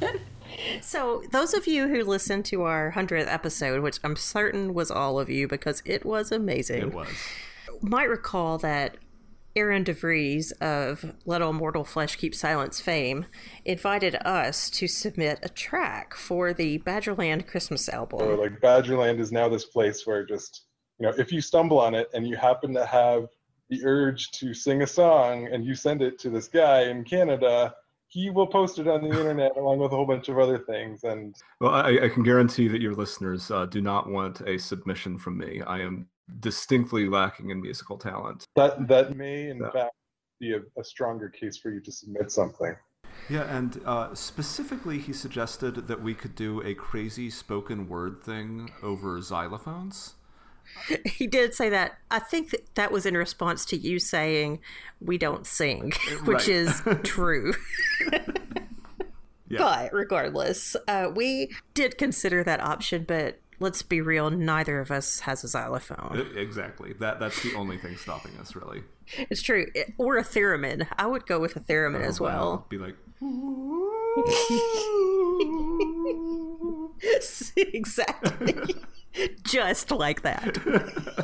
[0.82, 5.18] So, those of you who listened to our 100th episode, which I'm certain was all
[5.18, 7.08] of you because it was amazing, It was.
[7.82, 8.98] might recall that
[9.56, 13.26] Aaron DeVries of Let All Mortal Flesh Keep Silence fame
[13.66, 18.22] invited us to submit a track for the Badgerland Christmas album.
[18.22, 20.64] Or like Badgerland is now this place where just
[21.00, 23.28] you know if you stumble on it and you happen to have
[23.70, 27.74] the urge to sing a song and you send it to this guy in Canada,
[28.08, 31.04] he will post it on the internet along with a whole bunch of other things.
[31.04, 35.18] And Well, I, I can guarantee that your listeners uh, do not want a submission
[35.18, 35.62] from me.
[35.66, 36.08] I am
[36.40, 38.44] distinctly lacking in musical talent.
[38.56, 39.72] that that may in Yeah.
[39.72, 39.94] fact
[40.40, 42.76] be a, a stronger case for you to submit something.
[43.30, 48.72] Yeah, and uh, specifically, he suggested that we could do a crazy spoken word thing
[48.82, 50.14] over xylophones.
[51.06, 51.98] He did say that.
[52.10, 54.60] I think that, that was in response to you saying
[55.00, 55.92] we don't sing,
[56.26, 56.48] which Right.
[56.50, 57.54] is true.
[59.48, 59.58] Yeah.
[59.60, 65.22] But regardless, uh, we did consider that option, but let's be real, neither of us
[65.22, 66.28] has a xylophone.
[66.36, 66.94] Exactly.
[66.94, 68.84] That that's the only thing stopping us, really.
[69.30, 69.66] It's true.
[69.98, 70.88] Or a theremin.
[70.98, 72.30] I would go with a theremin as Oh, wow.
[72.30, 72.66] well.
[72.70, 72.96] Be like,
[77.58, 78.76] exactly.
[79.44, 80.58] Just like that.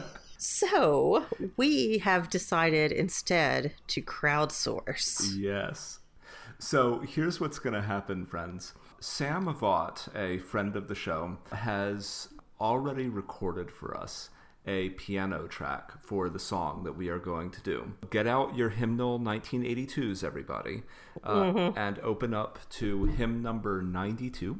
[0.37, 5.33] So, we have decided instead to crowdsource.
[5.35, 5.99] Yes.
[6.59, 8.73] So here's what's going to happen, friends.
[8.99, 12.27] Sam Avant, a friend of the show, has
[12.59, 14.29] already recorded for us
[14.67, 17.93] a piano track for the song that we are going to do.
[18.09, 20.83] Get out your hymnal 1982s, everybody,
[21.23, 21.77] uh, Mhm.
[21.77, 24.59] and open up to hymn number 92.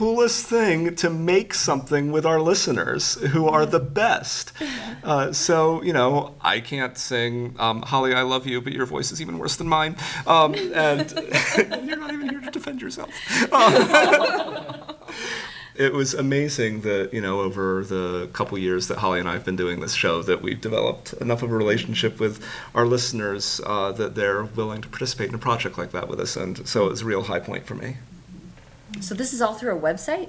[0.00, 4.52] Coolest thing to make something with our listeners who are the best.
[5.02, 9.10] Uh, so, you know, I can't sing um, Holly, I Love You, but your voice
[9.10, 9.96] is even worse than mine.
[10.26, 11.10] Um, and
[11.86, 13.08] you're not even here to defend yourself.
[13.50, 14.96] Um,
[15.74, 19.44] it was amazing that you know over the couple years that Holly and I have
[19.44, 23.92] been doing this show that we've developed enough of a relationship with our listeners uh,
[23.92, 26.90] that they're willing to participate in a project like that with us, and so it
[26.90, 27.96] was a real high point for me.
[29.00, 30.28] So this is all through a website?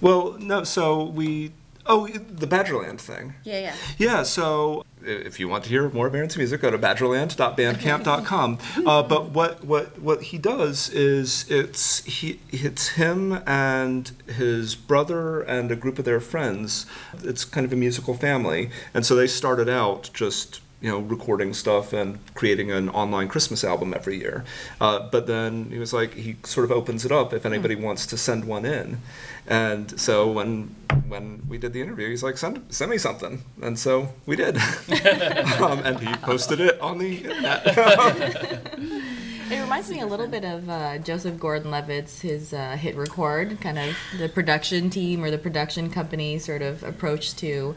[0.00, 1.52] Well, no, so we
[1.86, 3.34] oh the Badgerland thing.
[3.44, 3.74] Yeah, yeah.
[3.98, 8.58] Yeah, so if you want to hear more of Aaron's music, go to badgerland.bandcamp.com.
[8.84, 15.42] Uh, but what, what, what he does is it's, he, it's him and his brother
[15.42, 16.86] and a group of their friends.
[17.22, 18.70] It's kind of a musical family.
[18.92, 23.64] And so they started out just you know, recording stuff and creating an online Christmas
[23.64, 24.44] album every year.
[24.80, 28.06] Uh, but then he was like, he sort of opens it up if anybody wants
[28.06, 28.98] to send one in.
[29.46, 30.74] And so when
[31.08, 33.42] when we did the interview, he's like, send, send me something.
[33.62, 34.56] And so we did.
[35.60, 38.78] um, and he posted it on the internet.
[39.48, 43.96] It reminds me a little bit of uh, Joseph Gordon-Levitt's his uh, HitRecord, kind of
[44.18, 47.76] the production team or the production company sort of approach to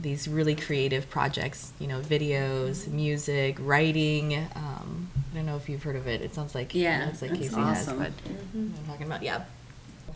[0.00, 4.34] these really creative projects, you know, videos, music, writing.
[4.54, 6.20] Um, I don't know if you've heard of it.
[6.22, 8.00] It sounds like Yeah, it sounds like that's Casey awesome.
[8.00, 9.44] has, but I'm talking about yeah.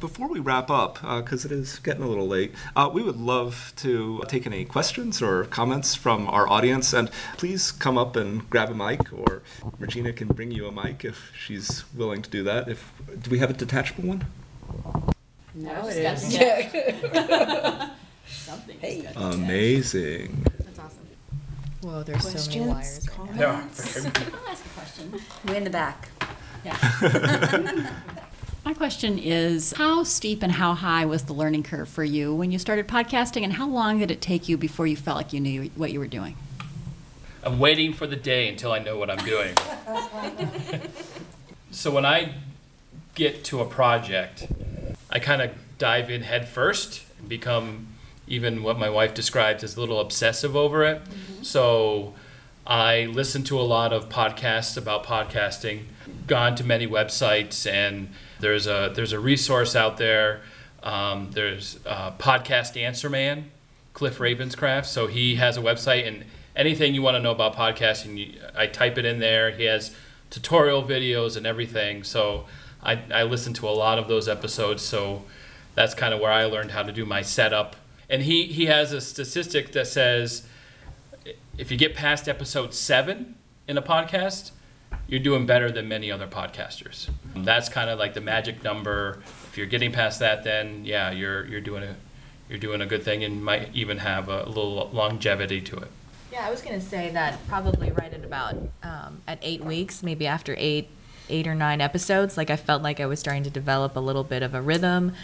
[0.00, 3.72] Before we wrap up, because it is getting a little late, uh, we would love
[3.76, 6.92] to take any questions or comments from our audience.
[6.92, 9.42] And please come up and grab a mic, or
[9.78, 12.68] Regina can bring you a mic if she's willing to do that.
[12.68, 12.92] If
[13.22, 14.26] do we have a detachable one?
[15.54, 17.90] No, it it is.
[18.26, 18.32] is.
[18.32, 18.78] Something.
[18.80, 19.08] Hey.
[19.16, 20.44] Amazing.
[20.64, 21.06] That's awesome.
[21.82, 23.08] Whoa, there's so many wires.
[23.18, 23.40] right now.
[23.40, 23.50] Yeah.
[23.60, 25.14] I'll ask a question.
[25.46, 26.08] Way in the back.
[26.64, 27.90] Yeah.
[28.64, 32.50] My question is how steep and how high was the learning curve for you when
[32.50, 35.40] you started podcasting, and how long did it take you before you felt like you
[35.40, 36.36] knew what you were doing?
[37.42, 39.54] I'm waiting for the day until I know what I'm doing.
[41.70, 42.36] so when I
[43.14, 44.46] get to a project,
[45.10, 47.88] I kind of dive in head first and become
[48.26, 51.02] even what my wife describes as a little obsessive over it.
[51.42, 52.14] So
[52.66, 55.84] I listen to a lot of podcasts about podcasting,
[56.26, 58.08] gone to many websites, and
[58.40, 60.40] there's a there's a resource out there.
[60.82, 63.50] Um, there's uh, podcast Answer Man,
[63.92, 64.86] Cliff Ravenscraft.
[64.86, 66.24] So he has a website, and
[66.56, 69.50] anything you want to know about podcasting, you, I type it in there.
[69.50, 69.94] He has
[70.30, 72.02] tutorial videos and everything.
[72.02, 72.46] So
[72.82, 74.82] I, I listen to a lot of those episodes.
[74.82, 75.24] So
[75.74, 77.76] that's kind of where I learned how to do my setup.
[78.14, 80.46] And he, he has a statistic that says
[81.58, 83.34] if you get past episode seven
[83.66, 84.52] in a podcast,
[85.08, 87.10] you're doing better than many other podcasters.
[87.34, 89.20] That's kind of like the magic number.
[89.48, 91.96] If you're getting past that, then yeah, you're you're doing a
[92.48, 95.88] you're doing a good thing and might even have a little longevity to it.
[96.30, 98.54] Yeah, I was gonna say that probably right at about
[98.84, 100.88] um, at eight weeks, maybe after eight,
[101.28, 104.22] eight or nine episodes, like I felt like I was starting to develop a little
[104.22, 105.14] bit of a rhythm,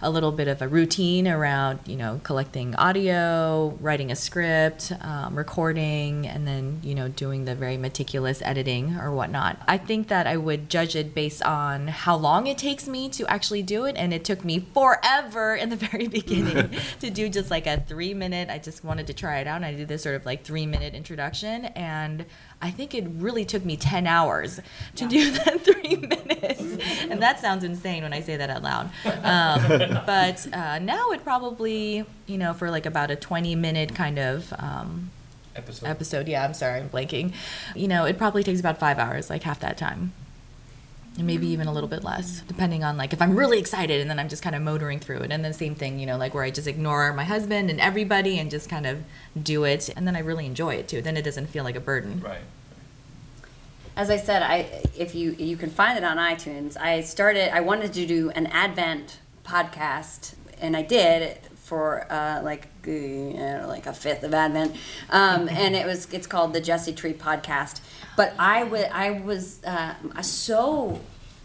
[0.00, 5.36] a little bit of a routine around you know collecting audio, writing a script, um,
[5.36, 9.60] recording, and then you know doing the very meticulous editing or whatnot.
[9.66, 13.26] I think that I would judge it based on how long it takes me to
[13.26, 16.70] actually do it, and it took me forever in the very beginning
[17.00, 18.48] to do just like a three minute.
[18.50, 20.66] I just wanted to try it out, and I did this sort of like three
[20.66, 22.26] minute introduction, and
[22.60, 24.60] I think it really took me 10 hours
[24.96, 26.62] to do that three minutes.
[27.02, 28.90] And that sounds insane when I say that out loud.
[29.04, 34.18] Um, but uh, now it probably, you know, for like about a 20 minute kind
[34.18, 35.10] of um,
[35.54, 35.86] episode.
[35.86, 37.34] episode, yeah, I'm sorry, I'm blanking.
[37.74, 40.12] You know, it probably takes about five hours, like half that time.
[41.18, 44.10] And maybe even a little bit less, depending on like if I'm really excited and
[44.10, 45.32] then I'm just kind of motoring through it.
[45.32, 48.38] And then same thing, you know, like where I just ignore my husband and everybody
[48.38, 49.02] and just kind of
[49.40, 49.88] do it.
[49.96, 51.00] And then I really enjoy it too.
[51.00, 52.20] Then it doesn't feel like a burden.
[52.20, 52.40] Right.
[53.96, 56.76] As I said, I if you you can find it on iTunes.
[56.76, 57.54] I started.
[57.54, 63.32] I wanted to do an Advent podcast, and I did for uh, like uh, you
[63.34, 64.76] know, like a fifth of Advent,
[65.10, 67.80] um, and it was it's called the Jesse Tree Podcast.
[68.16, 71.00] But I wa- I was uh, so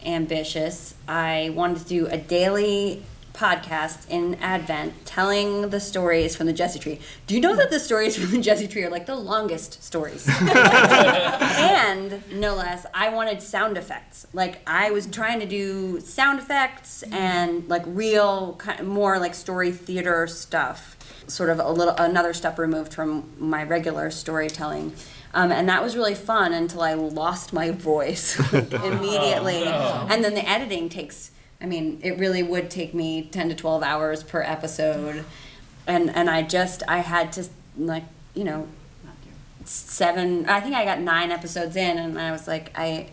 [0.05, 0.95] ambitious.
[1.07, 3.03] I wanted to do a daily
[3.33, 6.99] podcast in Advent telling the stories from the Jesse Tree.
[7.27, 10.27] Do you know that the stories from the Jesse Tree are like the longest stories?
[10.41, 14.27] and no less, I wanted sound effects.
[14.33, 20.27] Like I was trying to do sound effects and like real, more like story theater
[20.27, 20.97] stuff.
[21.27, 24.93] Sort of a little another step removed from my regular storytelling.
[25.33, 29.63] Um, and that was really fun until I lost my voice immediately.
[29.63, 30.07] Oh, no.
[30.09, 33.83] And then the editing takes, I mean, it really would take me 10 to 12
[33.83, 35.23] hours per episode.
[35.85, 37.47] And, and I just, I had to,
[37.77, 38.03] like,
[38.33, 38.67] you know,
[39.65, 43.07] seven, I think I got nine episodes in, and I was like, I,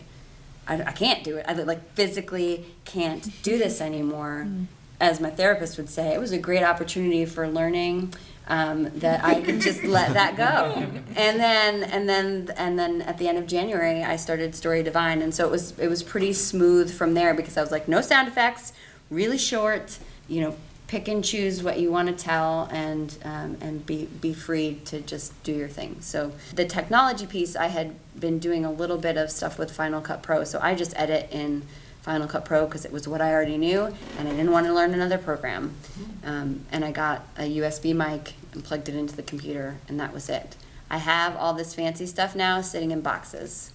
[0.67, 1.45] I, I can't do it.
[1.47, 4.45] I like physically can't do this anymore.
[4.47, 4.65] Mm.
[4.99, 8.13] As my therapist would say, it was a great opportunity for learning.
[8.49, 13.19] Um, that I could just let that go, and then and then and then at
[13.19, 16.33] the end of January, I started Story Divine, and so it was it was pretty
[16.33, 18.73] smooth from there because I was like, no sound effects,
[19.11, 20.55] really short, you know,
[20.89, 24.99] pick and choose what you want to tell and um, and be be free to
[24.99, 25.97] just do your thing.
[25.99, 30.01] So the technology piece, I had been doing a little bit of stuff with Final
[30.01, 31.61] Cut Pro, so I just edit in
[32.01, 34.73] Final Cut Pro because it was what I already knew, and I didn't want to
[34.73, 35.75] learn another program.
[36.23, 40.13] Um, and I got a USB mic and plugged it into the computer, and that
[40.13, 40.55] was it.
[40.89, 43.71] I have all this fancy stuff now sitting in boxes.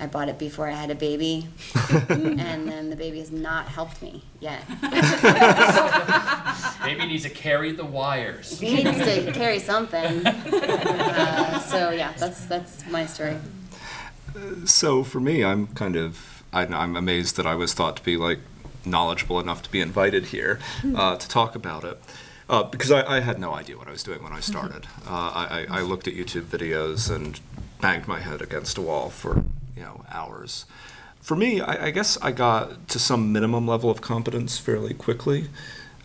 [0.00, 1.48] I bought it before I had a baby,
[2.08, 4.62] and then the baby has not helped me yet.
[6.84, 8.60] Maybe he needs to carry the wires.
[8.60, 10.22] He needs to carry something.
[11.18, 13.36] Uh, so yeah, that's that's my story.
[14.64, 18.16] So for me, I'm kind of I, I'm amazed that I was thought to be
[18.16, 18.38] like
[18.84, 20.58] knowledgeable enough to be invited here
[20.96, 21.98] uh, to talk about it.
[22.48, 24.86] uh, because I, I had no idea what I was doing when I started.
[25.06, 27.40] Uh, I, I I looked at YouTube videos and
[27.80, 29.42] banged my head against a wall for
[29.76, 30.66] you know hours.
[31.22, 35.48] For me, I, I guess I got to some minimum level of competence fairly quickly.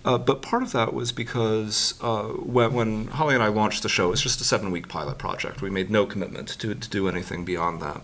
[0.05, 3.89] Uh, but part of that was because uh, when, when Holly and I launched the
[3.89, 5.61] show, it was just a seven week pilot project.
[5.61, 8.01] We made no commitment to, to do anything beyond that.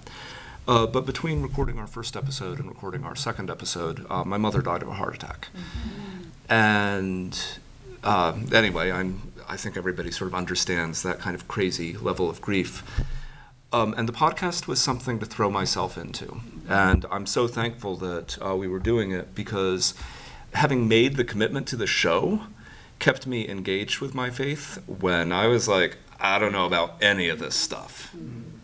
[0.68, 4.62] Uh, but between recording our first episode and recording our second episode, uh, my mother
[4.62, 5.50] died of a heart attack.
[6.48, 7.40] And
[8.04, 12.40] uh, anyway, I'm, I think everybody sort of understands that kind of crazy level of
[12.42, 12.84] grief.
[13.72, 16.42] Um, and the podcast was something to throw myself into.
[16.68, 19.94] And I'm so thankful that uh, we were doing it because
[20.54, 22.42] having made the commitment to the show
[22.98, 27.30] kept me engaged with my faith when I was like, I don't know about any
[27.30, 28.14] of this stuff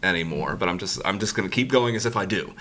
[0.03, 2.53] anymore, but I'm just I'm just going to keep going as if I do.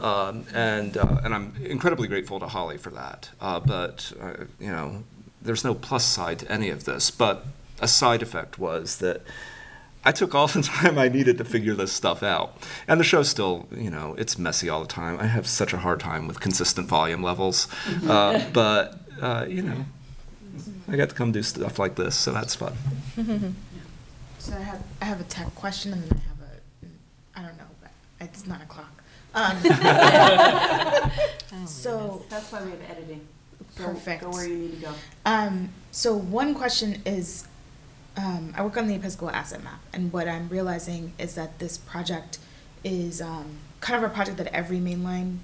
[0.00, 3.30] Um, and uh, and I'm incredibly grateful to Holly for that.
[3.40, 5.04] Uh, but uh, you know,
[5.42, 7.10] there's no plus side to any of this.
[7.10, 7.46] But
[7.80, 9.22] a side effect was that
[10.04, 12.62] I took all the time I needed to figure this stuff out.
[12.86, 15.18] And the show's still, you know, it's messy all the time.
[15.18, 17.66] I have such a hard time with consistent volume levels.
[18.06, 19.84] Uh, but, uh, you know,
[20.88, 22.74] I got to come do stuff like this, so that's fun.
[24.46, 27.58] So I have I have a tech question and then I have a I don't
[27.58, 27.90] know, but
[28.20, 29.02] it's nine o'clock.
[29.34, 29.56] Um,
[31.66, 33.26] so That's why we have editing.
[33.76, 34.22] Go- perfect.
[34.22, 34.92] Go where you need to go.
[35.24, 37.48] Um, so one question is,
[38.16, 41.76] um, I work on the Episcopal Asset Map, and what I'm realizing is that this
[41.76, 42.38] project
[42.84, 45.38] is um, kind of a project that every mainline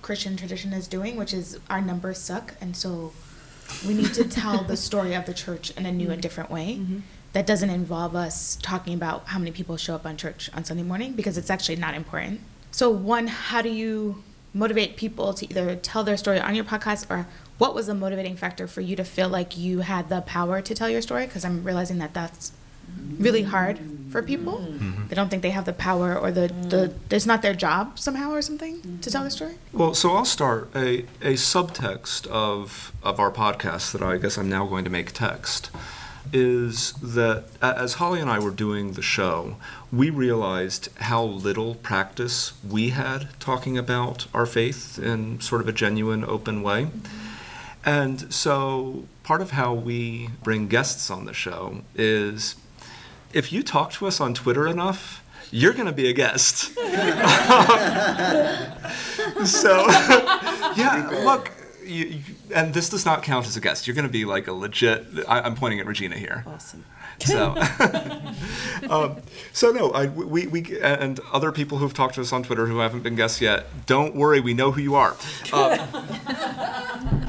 [0.00, 3.12] Christian tradition is doing, which is our numbers suck, and so
[3.86, 6.80] we need to tell the story of the church in a new and different way.
[7.36, 10.82] That doesn't involve us talking about how many people show up on church on Sunday
[10.82, 12.40] morning because it's actually not important.
[12.70, 14.24] So, one, how do you
[14.54, 17.26] motivate people to either tell their story on your podcast or
[17.58, 20.74] what was the motivating factor for you to feel like you had the power to
[20.74, 21.26] tell your story?
[21.26, 22.52] Because I'm realizing that that's
[23.18, 24.56] really hard for people.
[24.56, 25.10] Mhm.
[25.10, 28.30] They don't think they have the power or the, the it's not their job somehow
[28.30, 29.56] or something to tell their story.
[29.74, 34.48] Well, so I'll start a, a subtext of of our podcast that I guess I'm
[34.48, 35.68] now going to make text
[36.32, 39.56] is that as Holly and I were doing the show,
[39.92, 45.72] we realized how little practice we had talking about our faith in sort of a
[45.72, 46.88] genuine, open way.
[47.84, 52.56] And so part of how we bring guests on the show is
[53.32, 56.74] if you talk to us on Twitter enough, you're going to be a guest.
[59.44, 59.86] so,
[60.76, 61.52] yeah, look,
[61.86, 62.22] you, you,
[62.54, 63.86] and this does not count as a guest.
[63.86, 65.06] You're going to be like a legit.
[65.28, 66.44] I, I'm pointing at Regina here.
[66.46, 66.84] Awesome.
[67.20, 67.54] So,
[68.90, 69.16] um,
[69.52, 72.78] so no, I, we, we and other people who've talked to us on Twitter who
[72.78, 73.66] haven't been guests yet.
[73.86, 75.16] Don't worry, we know who you are.
[75.52, 75.78] Um,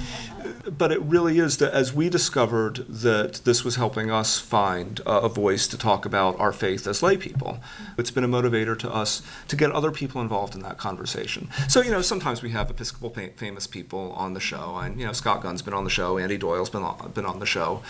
[0.78, 5.22] but it really is that as we discovered that this was helping us find uh,
[5.24, 7.60] a voice to talk about our faith as lay people,
[7.98, 11.50] it's been a motivator to us to get other people involved in that conversation.
[11.68, 15.06] So, you know, sometimes we have Episcopal fa- famous people on the show, and, you
[15.06, 17.82] know, Scott Gunn's been on the show, Andy Doyle's been on, been on the show.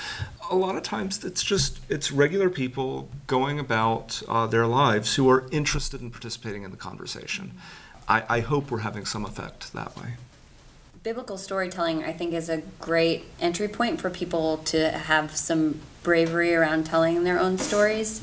[0.50, 5.30] A lot of times it's just, it's regular people going about uh, their lives who
[5.30, 7.54] are interested in participating in the conversation.
[8.08, 10.14] I, I hope we're having some effect that way.
[11.08, 16.54] Biblical storytelling i think is a great entry point for people to have some bravery
[16.54, 18.22] around telling their own stories.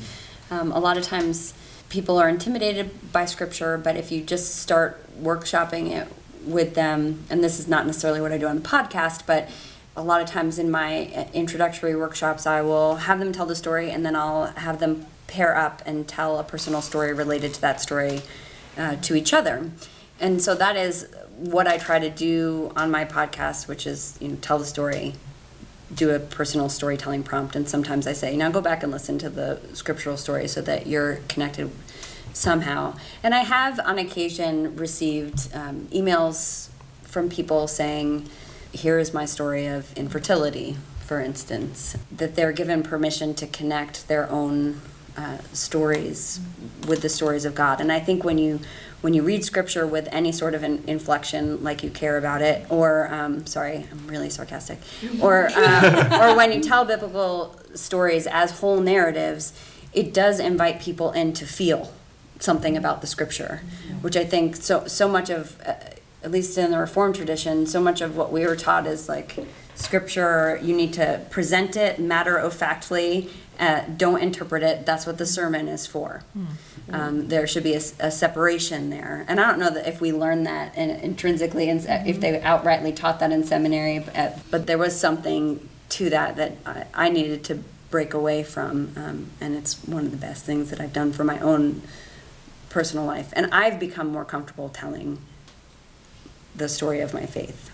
[0.51, 1.55] Um, a lot of times
[1.89, 6.07] people are intimidated by scripture but if you just start workshopping it
[6.45, 9.49] with them and this is not necessarily what i do on the podcast but
[9.95, 13.55] a lot of times in my uh, introductory workshops i will have them tell the
[13.55, 17.61] story and then i'll have them pair up and tell a personal story related to
[17.61, 18.21] that story
[18.77, 19.71] uh, to each other.
[20.19, 24.29] And so that is what I try to do on my podcast, which is you
[24.29, 25.15] know tell the story,
[25.93, 29.29] do a personal storytelling prompt, and sometimes I say now go back and listen to
[29.29, 31.71] the scriptural story so that you're connected
[32.33, 32.95] somehow.
[33.23, 36.69] And I have on occasion received um, emails
[37.01, 38.29] from people saying,
[38.71, 44.27] "Here is my story of infertility." For instance, that they're given permission to connect their
[44.31, 44.81] own
[45.17, 46.39] uh, stories
[46.87, 47.79] with the stories of God.
[47.79, 48.59] And I think when you
[49.05, 52.65] when you read scripture with any sort of an inflection, like you care about it,
[52.71, 54.79] or um, sorry, I'm really sarcastic,
[55.21, 59.53] or uh, or when you tell biblical stories as whole narratives,
[59.93, 61.93] it does invite people in to feel
[62.39, 63.61] something about the scripture,
[64.01, 65.61] which I think so so much of.
[65.61, 65.75] Uh,
[66.23, 69.37] at least in the Reformed tradition, so much of what we were taught is like
[69.75, 73.29] scripture, you need to present it matter of factly,
[73.59, 74.85] uh, don't interpret it.
[74.85, 76.23] That's what the sermon is for.
[76.91, 79.25] Um, there should be a separation there.
[79.27, 82.95] And I don't know that if we learned that in, intrinsically, and if they outrightly
[82.95, 87.43] taught that in seminary, but, but there was something to that that I, I needed
[87.45, 91.13] to break away from, um, and it's one of the best things that I've done
[91.13, 91.81] for my own
[92.69, 93.31] personal life.
[93.35, 95.19] And I've become more comfortable telling
[96.55, 97.71] the story of my faith.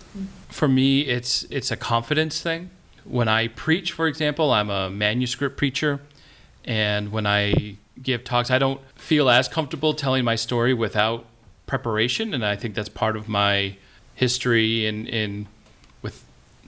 [0.50, 2.70] For me, it's it's a confidence thing.
[3.12, 6.00] When I preach, for example, I'm a manuscript preacher,
[6.64, 11.26] and when I give talks, I don't feel as comfortable telling my story without
[11.68, 13.76] preparation, and I think that's part of my
[14.16, 15.48] history in in
[16.02, 16.24] with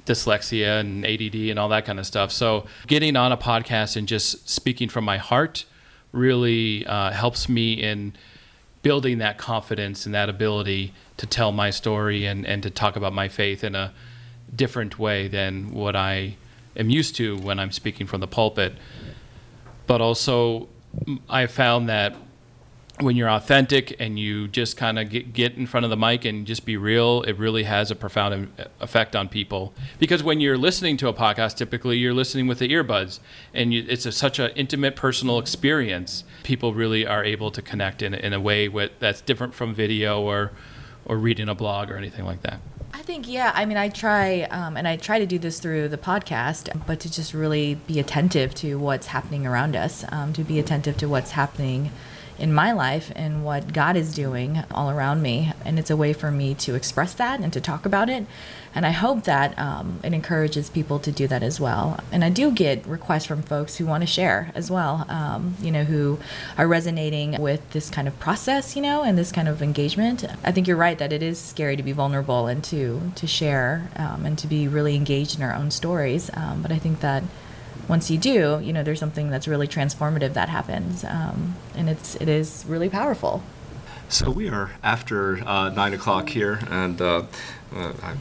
[0.06, 2.30] dyslexia and ADD and all that kind of stuff.
[2.30, 5.64] So getting on a podcast and just speaking from my heart
[6.12, 8.18] really uh, helps me in
[8.82, 13.14] building that confidence and that ability to tell my story and, and to talk about
[13.14, 13.94] my faith in a
[14.56, 16.36] different way than what I
[16.76, 18.74] am used to when I'm speaking from the pulpit.
[19.88, 20.70] But also,
[21.30, 22.16] I found that
[23.00, 26.26] when you're authentic and you just kind of get, get in front of the mic
[26.26, 29.74] and just be real, it really has a profound effect on people.
[29.98, 33.20] Because when you're listening to a podcast, typically you're listening with the earbuds,
[33.54, 36.24] and you, it's a, such an intimate, personal experience.
[36.44, 40.22] People really are able to connect in, in a way with, that's different from video
[40.22, 40.52] or,
[41.06, 42.60] or reading a blog or anything like that.
[42.96, 43.52] I think, yeah.
[43.56, 47.00] I mean, I try, um, and I try to do this through the podcast, but
[47.00, 51.10] to just really be attentive to what's happening around us, um, to be attentive to
[51.10, 51.92] what's happening
[52.38, 55.52] in my life and what God is doing all around me.
[55.66, 58.26] And it's a way for me to express that and to talk about it.
[58.76, 62.00] And I hope that um, it encourages people to do that as well.
[62.12, 65.72] And I do get requests from folks who want to share as well, um, you
[65.72, 66.20] know, who
[66.58, 70.26] are resonating with this kind of process, you know, and this kind of engagement.
[70.44, 73.90] I think you're right that it is scary to be vulnerable and to to share
[73.96, 76.32] um, and to be really engaged in our own stories.
[76.34, 77.24] Um, but I think that
[77.88, 82.16] once you do, you know, there's something that's really transformative that happens, um, and it's
[82.16, 83.44] it is really powerful.
[84.10, 87.24] So we are after uh, nine o'clock here, and uh,
[87.76, 88.16] uh, I, I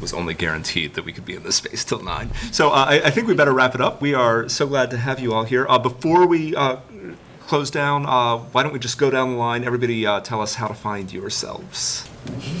[0.00, 2.30] was only guaranteed that we could be in this space till nine.
[2.52, 4.00] So uh, I, I think we better wrap it up.
[4.00, 5.66] We are so glad to have you all here.
[5.68, 6.76] Uh, before we uh,
[7.46, 9.64] close down, uh, why don't we just go down the line?
[9.64, 12.08] Everybody, uh, tell us how to find yourselves.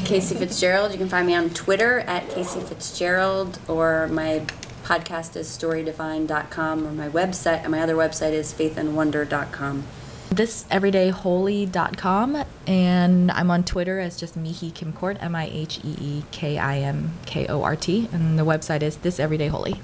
[0.04, 0.92] Casey Fitzgerald.
[0.92, 4.44] You can find me on Twitter at Casey Fitzgerald, or my
[4.84, 9.84] podcast is storydivine.com, or my website, and my other website is faithandwonder.com.
[10.30, 16.22] This everydayholy.com, and I'm on Twitter as just Mihee Kim-Kort, M I H E E
[16.32, 19.80] K I M K O R T, and the website is This Everyday Holy.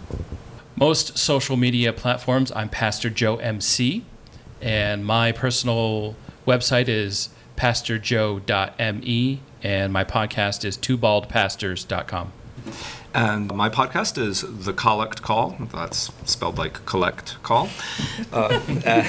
[0.76, 4.05] Most social media platforms, I'm Pastor Joe MC,
[4.61, 12.32] and my personal website is pastorjoe.me, and my podcast is twobaldpastors.com.
[13.12, 15.56] And my podcast is The Collect Call.
[15.72, 17.68] That's spelled like collect call.
[18.32, 19.06] Uh, and,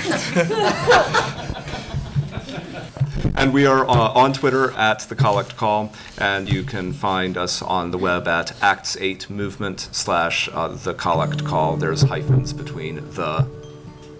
[3.36, 7.62] and we are uh, on Twitter at The Collect Call, and you can find us
[7.62, 11.78] on the web at Acts 8 Movement slash uh, The Collect Call.
[11.78, 13.48] There's hyphens between The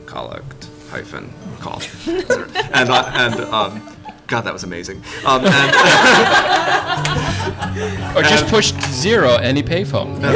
[0.06, 1.82] Collect hyphen call.
[2.08, 3.98] and uh, and um,
[4.32, 5.04] God, that was amazing.
[5.26, 5.52] Um, and,
[8.16, 10.14] Or just push zero any payphone.
[10.22, 10.32] What's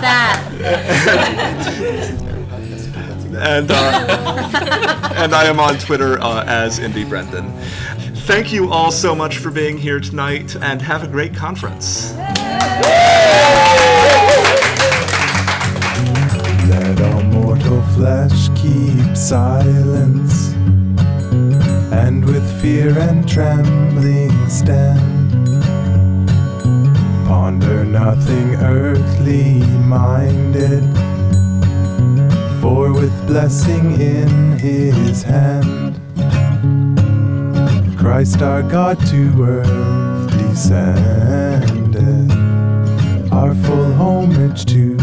[0.00, 0.40] that?
[3.40, 7.50] and uh, and I am on Twitter uh, as Indy Brendan.
[8.26, 12.14] Thank you all so much for being here tonight, and have a great conference.
[16.68, 20.47] Let all mortal flesh keep silence,
[21.92, 25.46] and with fear and trembling stand.
[27.26, 30.82] Ponder nothing earthly minded,
[32.60, 36.00] for with blessing in his hand,
[37.98, 42.32] Christ our God to earth descended,
[43.32, 44.97] our full homage to